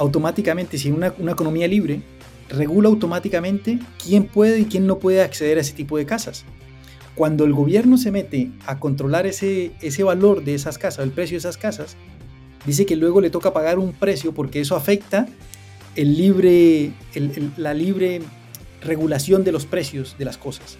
[0.00, 2.00] automáticamente, si una, una economía libre,
[2.48, 6.44] regula automáticamente quién puede y quién no puede acceder a ese tipo de casas.
[7.14, 11.34] Cuando el gobierno se mete a controlar ese, ese valor de esas casas, el precio
[11.34, 11.96] de esas casas,
[12.64, 15.28] dice que luego le toca pagar un precio porque eso afecta
[15.96, 16.92] el libre,
[17.58, 18.22] la libre
[18.80, 20.78] regulación de los precios de las cosas.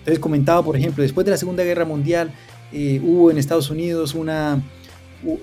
[0.00, 2.32] Entonces comentaba, por ejemplo, después de la Segunda Guerra Mundial
[2.70, 4.62] eh, hubo en Estados Unidos una,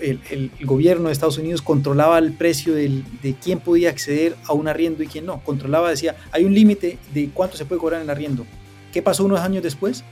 [0.01, 5.03] el, gobierno de Estados Unidos controlaba el precio de quién podía acceder a un arriendo
[5.03, 5.43] y quién no.
[5.43, 8.45] Controlaba, decía, hay un límite de cuánto se puede cobrar en el arriendo.
[8.93, 10.03] ¿Qué pasó unos años después?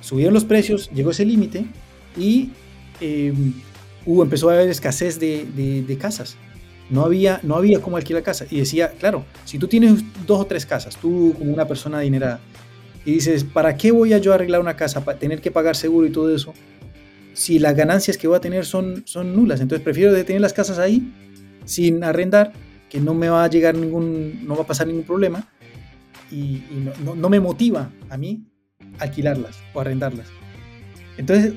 [0.00, 1.64] Subieron los precios, llegó ese límite
[2.16, 2.50] y
[3.00, 3.54] em,
[4.04, 6.36] hubo, empezó a haber escasez de, casas.
[6.90, 8.44] No había, no había cómo alquilar casa.
[8.50, 12.40] Y decía, claro, si tú tienes dos o tres casas, tú como una persona adinerada,
[13.06, 15.04] y dices, ¿para qué voy a yo arreglar una casa?
[15.04, 16.52] ¿Para tener que pagar seguro y todo eso?
[17.34, 19.60] Si las ganancias que voy a tener son, son nulas.
[19.60, 21.12] Entonces prefiero tener las casas ahí
[21.64, 22.52] sin arrendar,
[22.88, 25.46] que no me va a llegar ningún, no va a pasar ningún problema
[26.30, 26.62] y,
[27.02, 28.46] no, me motiva a mí
[28.98, 30.28] alquilarlas o arrendarlas.
[31.16, 31.54] Entonces,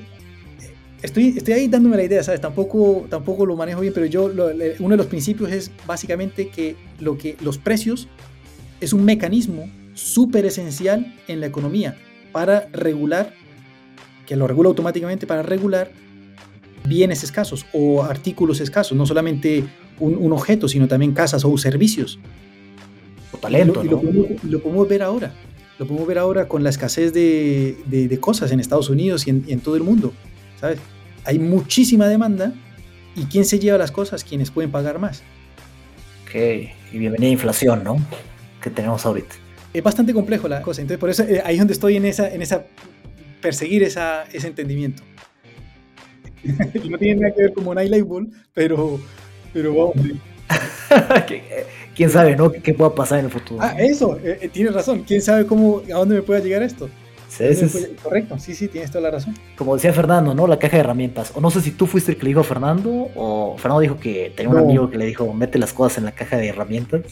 [1.02, 2.40] estoy, estoy ahí dándome la idea, ¿sabes?
[2.40, 7.16] Tampoco, tampoco lo manejo bien, pero yo, uno de los principios es básicamente que, lo
[7.16, 8.08] que los precios
[8.80, 11.96] es un mecanismo súper esencial en la economía
[12.32, 13.32] para regular
[14.28, 15.90] que lo regula automáticamente para regular
[16.84, 19.64] bienes escasos o artículos escasos, no solamente
[19.98, 22.18] un, objeto, sino también casas o servicios.
[23.32, 23.82] O talento.
[23.82, 25.32] Y lo, podemos, ver ahora.
[25.78, 29.76] Lo podemos ver ahora con la escasez de, cosas en Estados Unidos y en, todo
[29.76, 30.12] el mundo.
[30.60, 30.78] ¿sabes?
[31.24, 32.52] Hay muchísima demanda
[33.16, 34.24] y ¿quién se lleva las cosas?
[34.24, 35.22] Quienes pueden pagar más.
[36.24, 36.34] Ok,
[36.92, 37.96] y bienvenida a inflación, ¿no?
[38.62, 39.34] Que tenemos ahorita.
[39.72, 42.28] Es bastante complejo la cosa, entonces por eso eh, ahí es donde estoy en esa,
[42.30, 42.66] en esa
[43.40, 45.02] perseguir esa, ese entendimiento.
[46.88, 49.00] no tiene nada que ver con un label, pero,
[49.52, 49.96] pero vamos.
[51.94, 52.50] ¿Quién sabe, no?
[52.52, 53.60] ¿Qué pueda pasar en el futuro?
[53.60, 55.02] Ah, eso, eh, eh, tienes razón.
[55.06, 56.88] ¿Quién sabe cómo, a dónde me pueda llegar esto?
[57.28, 57.44] Sí,
[58.02, 59.34] Correcto, sí, sí, tienes toda la razón.
[59.56, 60.46] Como decía Fernando, ¿no?
[60.46, 61.32] La caja de herramientas.
[61.34, 63.98] O no sé si tú fuiste el que le dijo a Fernando, o Fernando dijo
[63.98, 67.02] que tenía un amigo que le dijo, mete las cosas en la caja de herramientas.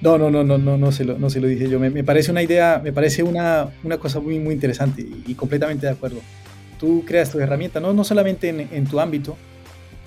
[0.00, 1.80] No, no, no, no, no, no se lo, no se lo dije yo.
[1.80, 5.92] Me, parece una idea, me parece una, una cosa muy, muy interesante y, completamente de
[5.92, 6.20] acuerdo.
[6.78, 9.36] Tú creas tu herramienta, no, no solamente en, tu ámbito,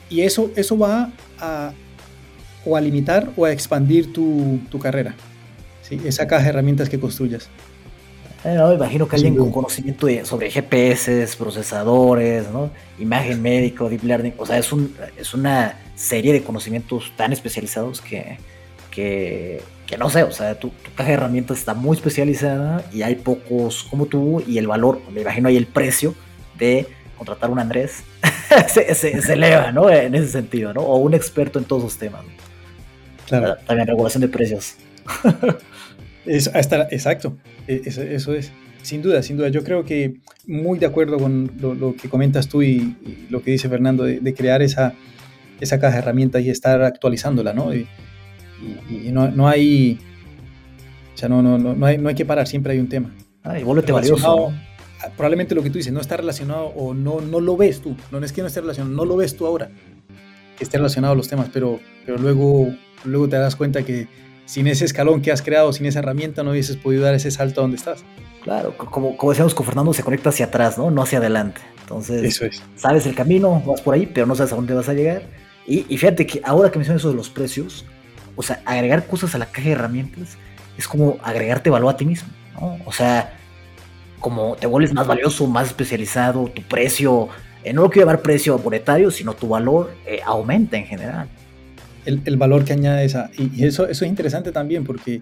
[0.09, 1.73] y eso, eso va a,
[2.65, 5.15] o a limitar o a expandir tu, tu carrera.
[5.81, 5.99] ¿sí?
[6.05, 7.49] Esa caja de herramientas que construyas.
[8.45, 12.71] Eh, no, imagino que alguien con conocimiento sobre GPS, procesadores, ¿no?
[12.97, 17.99] imagen médico, deep learning, o sea, es, un, es una serie de conocimientos tan especializados
[17.99, 18.37] que,
[18.91, 23.15] que, que no sé, o sea, tu, caja de herramientas está muy especializada y hay
[23.15, 26.13] pocos como tú y el valor, me imagino ahí el precio
[26.59, 26.85] de
[27.17, 28.03] contratar un Andrés
[28.67, 29.89] se, se, eleva, ¿no?
[29.89, 30.81] En ese sentido, ¿no?
[30.81, 32.21] O un experto en todos los temas.
[33.27, 33.57] Claro.
[33.65, 34.75] También regulación de precios.
[36.25, 37.37] exacto,
[37.67, 38.51] e, eso, es.
[38.83, 39.49] Sin duda, sin duda.
[39.49, 43.69] Yo creo que muy de acuerdo con lo, que comentas tú y, lo que dice
[43.69, 44.93] Fernando de, crear esa,
[45.59, 47.73] esa caja de herramientas y estar actualizándola, ¿no?
[47.73, 47.87] y,
[49.12, 49.99] no, no, hay,
[51.14, 53.12] o sea, no, no, no, hay, no hay que parar, siempre hay un tema.
[53.43, 54.53] Ah, y valioso.
[55.16, 58.20] Probablemente lo que tú dices no está relacionado o no, no lo ves tú, no
[58.20, 59.70] es que no esté relacionado, no lo ves tú ahora,
[60.57, 62.68] que esté relacionado a los temas, pero, pero luego,
[63.05, 64.07] luego te das cuenta que
[64.45, 67.62] sin ese escalón que has creado, sin esa herramienta, no hubieses podido dar ese salto
[67.62, 68.03] a donde estás.
[68.43, 70.89] Claro, como, como decíamos con Fernando, se conecta hacia atrás, ¿no?
[70.91, 71.62] No hacia adelante.
[71.82, 72.39] Entonces,
[72.76, 75.24] sabes el camino, vas por ahí, pero no sabes a dónde vas a llegar
[75.66, 77.86] Y, fíjate que ahora que mencionas eso de los precios,
[78.39, 80.37] o sea, agregar cosas a la caja de herramientas
[80.77, 82.79] es como agregarte valor a ti mismo, ¿no?
[82.85, 83.33] O sea,
[84.21, 87.27] como te vuelves más valioso, más especializado, tu precio,
[87.65, 91.27] eh, no lo quiero llamar precio monetario, sino tu valor eh, aumenta en general.
[92.05, 93.29] El, valor que añades a...
[93.37, 95.21] Y, eso, eso es interesante también porque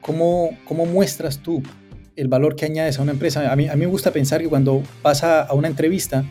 [0.00, 1.62] ¿cómo, ¿cómo muestras tú
[2.16, 3.52] el valor que añades a una empresa.
[3.52, 6.24] A mí, a mí me gusta pensar que cuando pasa a una entrevista,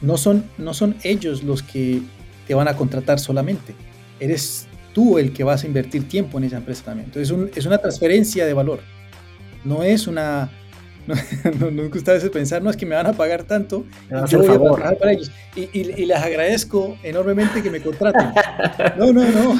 [0.00, 2.00] no son, no son ellos los que
[2.46, 3.74] te van a contratar solamente.
[4.20, 7.10] Eres tú el que vas a invertir tiempo en esa empresa también.
[7.12, 8.80] Entonces es una transferencia de valor.
[9.64, 10.50] No es una...
[11.60, 13.84] No, gusta a veces pensar, no es que me van a pagar tanto,
[14.26, 15.30] yo voy a trabajar para ellos.
[15.54, 18.30] Y, y, les agradezco enormemente que me contraten.
[18.96, 19.54] No, no, no.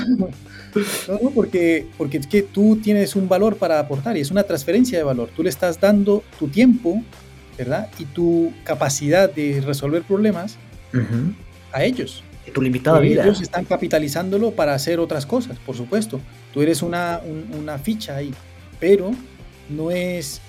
[1.07, 4.43] No, no, porque, porque es que tú tienes un valor para aportar y es una
[4.43, 5.28] transferencia de valor.
[5.37, 7.03] Tú le estás dando tu tiempo,
[7.59, 7.89] ¿verdad?
[7.99, 10.57] Y tu capacidad de resolver problemas
[11.72, 12.24] a ellos.
[12.53, 13.25] Tu limitada vida.
[13.25, 16.21] Ellos están capitalizándolo para hacer otras cosas, por supuesto.
[16.53, 17.21] Tú eres una,
[17.59, 18.33] una ficha ahí,
[18.79, 19.13] pero
[19.71, 20.41] no es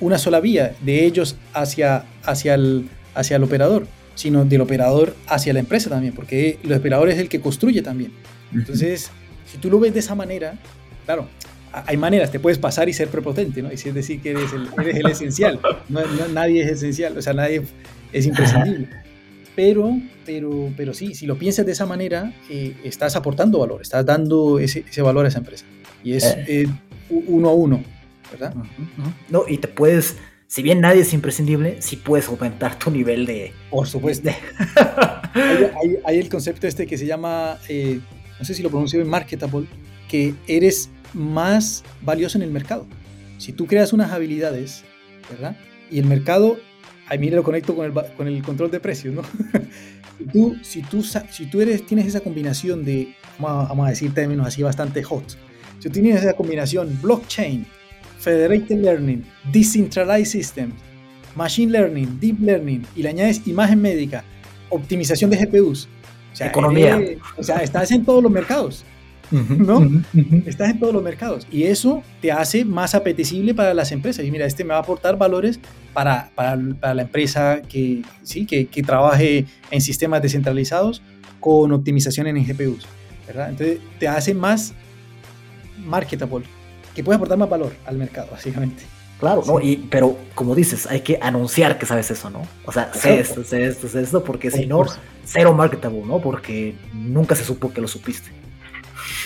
[0.00, 5.52] una sola vía de ellos hacia, hacia, el, hacia el operador, sino del operador hacia
[5.52, 8.12] la empresa también, porque el operador es el que construye también.
[8.52, 9.10] Entonces,
[9.50, 10.58] si tú lo ves de esa manera,
[11.04, 11.28] claro,
[11.72, 13.72] hay maneras, te puedes pasar y ser prepotente, ¿no?
[13.72, 15.60] Y si es decir que eres el, eres el esencial.
[15.88, 16.00] No,
[16.32, 17.62] nadie es esencial, o sea, nadie
[18.12, 18.88] es imprescindible.
[19.56, 24.04] Pero, pero, pero sí, si lo piensas de esa manera, eh, estás aportando valor, estás
[24.04, 25.64] dando ese, ese, valor a esa empresa.
[26.04, 26.44] Y es eh.
[26.46, 26.66] Eh,
[27.08, 27.82] uno a uno,
[28.30, 28.54] ¿verdad?
[29.28, 33.52] No, y te puedes, si bien nadie es imprescindible, sí puedes aumentar tu nivel de...
[33.70, 34.30] Por supuesto.
[35.34, 37.58] hay, hay, el concepto este que se llama
[38.38, 39.66] no sé si lo pronuncio bien, marketable,
[40.08, 42.86] que eres más valioso en el mercado.
[43.38, 44.84] Si tú creas unas habilidades,
[45.30, 45.56] ¿verdad?
[45.90, 46.58] Y el mercado,
[47.08, 49.22] ahí mire lo conecto con el, con el control de precios, ¿no?
[50.18, 54.46] si, tú, si, tú, si tú eres, tienes esa combinación de, vamos a, decir términos
[54.46, 55.36] así bastante hot,
[55.78, 57.66] si tú tienes esa combinación blockchain,
[58.18, 60.74] federated learning, decentralized systems,
[61.34, 64.24] machine learning, deep learning, y le añades imagen médica,
[64.70, 65.88] optimización de GPUs,
[66.38, 67.00] Economía.
[67.38, 68.84] o sea, estás en todos los mercados.
[69.30, 70.02] ¿No?
[70.46, 74.24] Estás en todos los mercados y eso te hace más apetecible para las empresas.
[74.24, 75.60] Y mira, este me va a aportar valores
[75.92, 81.02] para, para, para la empresa que, sí, que, que, trabaje en sistemas descentralizados
[81.40, 82.86] con optimización en GPUs,
[83.26, 83.50] ¿verdad?
[83.50, 84.74] Entonces te hace más
[85.84, 86.46] marketable,
[86.94, 88.82] que puede aportar más valor al mercado, básicamente.
[89.18, 89.60] Claro, ¿no?
[89.60, 92.42] Y, pero como dices, hay que anunciar que sabes eso, ¿no?
[92.66, 94.84] O sea, sé esto, sé esto, sé esto, porque si no,
[95.24, 96.20] cero marketable, ¿no?
[96.20, 98.30] Porque nunca se supo que lo supiste.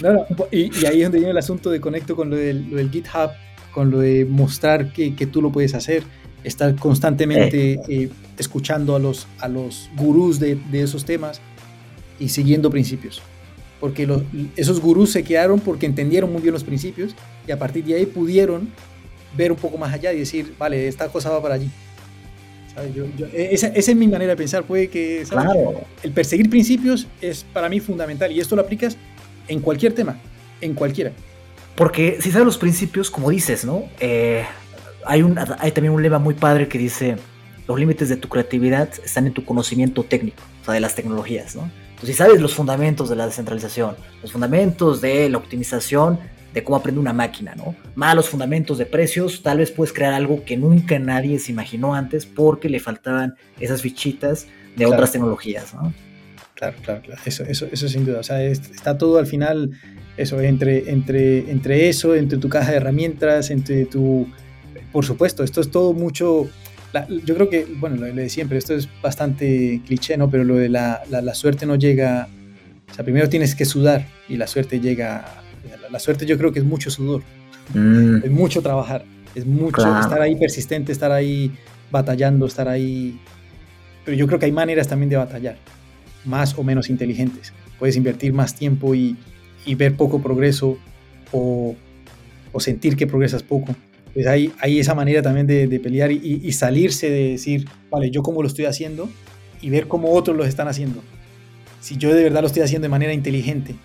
[0.02, 3.30] No, no, y, ahí es donde viene el asunto de conecto con lo del, GitHub,
[3.72, 6.02] con lo de mostrar que, que, tú lo puedes hacer,
[6.44, 7.80] estar constantemente eh.
[7.88, 11.40] Eh, escuchando a los, a los gurús de, de, esos temas
[12.18, 13.20] y siguiendo principios.
[13.78, 14.22] Porque los,
[14.56, 17.14] esos gurús se quedaron porque entendieron muy bien los principios
[17.46, 18.68] y a partir de ahí pudieron
[19.36, 21.70] ver un poco más allá y decir, vale, esta cosa va para allí.
[23.32, 25.24] E, esa, es mi manera de pensar, puede que
[26.02, 28.96] el perseguir principios es para mí fundamental y esto lo aplicas
[29.48, 30.18] en cualquier tema,
[30.60, 31.12] en cualquiera.
[31.74, 33.84] Porque si sabes los principios, como dices, ¿no?
[34.00, 34.44] Eh,
[35.04, 37.16] hay, un, hay también un lema muy padre que dice,
[37.66, 41.56] los límites de tu creatividad están en tu conocimiento técnico, o sea, de las tecnologías,
[41.56, 41.70] ¿no?
[41.90, 46.18] Entonces, si sabes los fundamentos de la descentralización, los fundamentos de la optimización,
[46.52, 47.74] de cómo aprende una máquina, ¿no?
[47.94, 52.26] Malos fundamentos de precios, tal vez puedes crear algo que nunca nadie se imaginó antes
[52.26, 54.46] porque le faltaban esas fichitas
[54.76, 55.92] de otras tecnologías, ¿no?
[56.60, 57.22] Claro, claro, claro.
[57.24, 58.20] Eso, eso, eso sin duda.
[58.20, 59.70] O sea, está todo al final,
[60.18, 64.28] eso, entre, entre, entre eso, entre tu caja de herramientas, entre tu...
[64.92, 66.50] Por supuesto, esto es todo mucho...
[67.24, 70.30] yo creo que, bueno, lo, de siempre, esto es bastante cliché, ¿no?
[70.30, 72.28] Pero lo de la, la, suerte no llega...
[72.90, 75.40] O sea, primero tienes que sudar y la suerte llega
[75.90, 77.22] la suerte yo creo que es mucho sudor,
[77.74, 78.18] mm.
[78.24, 79.04] es mucho trabajar,
[79.34, 81.50] es mucho estar ahí persistente, estar ahí
[81.90, 83.18] batallando, estar ahí...
[84.04, 85.56] Pero yo creo que hay maneras también de batallar,
[86.24, 87.52] más o menos inteligentes.
[87.78, 89.16] Puedes invertir más tiempo y,
[89.64, 90.78] y ver poco progreso
[91.32, 91.74] o,
[92.52, 93.74] o, sentir que progresas poco.
[94.12, 98.10] Pues hay, hay esa manera también de, de pelear y, y, salirse de decir, vale,
[98.10, 99.08] yo cómo lo estoy haciendo
[99.62, 101.00] y ver cómo otros lo están haciendo.
[101.80, 103.76] Si yo de verdad lo estoy haciendo de manera inteligente,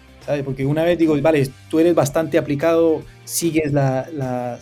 [0.44, 4.60] porque una vez digo, vale, tú eres bastante aplicado, sigues la, la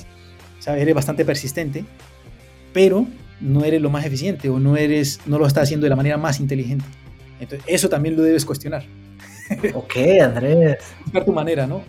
[0.60, 0.82] ¿sabes?
[0.82, 1.86] Eres bastante persistente,
[2.74, 3.08] pero
[3.40, 6.18] no eres lo más eficiente o no eres, no lo estás haciendo de la manera
[6.18, 6.86] más inteligente.
[7.40, 8.84] Entonces, eso también lo debes cuestionar.
[9.76, 10.78] Ok, Andrés.
[11.04, 11.84] Buscar tu manera, ¿no?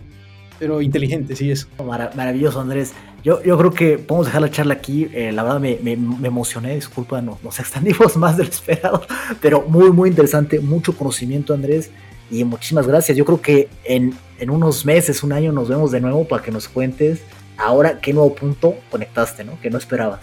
[0.59, 1.67] pero inteligente, sí, eso.
[2.15, 2.93] maravilloso, Andrés.
[3.23, 5.09] Yo, yo creo que podemos dejar la charla aquí.
[5.13, 9.01] Eh, la verdad me, me, me, emocioné, disculpa, no, nos extendimos más de lo esperado,
[9.41, 11.91] pero muy, muy interesante, mucho conocimiento, Andrés.
[12.31, 13.17] Y muchísimas gracias.
[13.17, 16.51] Yo creo que en, en unos meses, un año, nos vemos de nuevo para que
[16.51, 17.21] nos cuentes
[17.57, 19.59] ahora qué nuevo punto conectaste, ¿no?
[19.61, 20.21] Que no esperabas.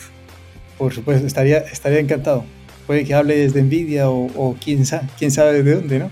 [0.79, 2.45] Por supuesto, estaría, estaría encantado.
[2.87, 6.11] Puede que hable desde Nvidia o, o quién, sabe, quién sabe de dónde, ¿no?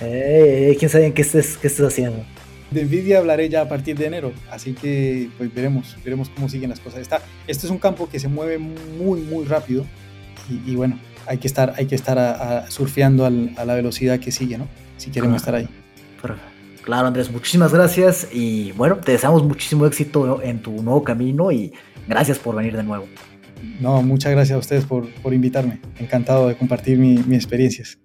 [0.00, 2.24] Eh, ¿Quién sabe en qué estés, qué estés haciendo?
[2.70, 6.70] De Nvidia hablaré ya a partir de enero, así que pues veremos, veremos cómo siguen
[6.70, 7.00] las cosas.
[7.00, 9.84] Está, este es un campo que se mueve muy, muy rápido
[10.66, 13.30] y, bueno, hay que estar, hay que estar surfeando a
[13.64, 14.68] la velocidad que sigue, ¿no?
[14.96, 15.68] Si queremos estar ahí.
[16.82, 21.72] Claro, Andrés, muchísimas gracias y bueno, te deseamos muchísimo éxito en tu nuevo camino y
[22.08, 23.06] gracias por venir de nuevo.
[23.80, 25.80] No, muchas gracias a ustedes por, por invitarme.
[25.98, 27.98] Encantado de compartir mi, mis experiencias.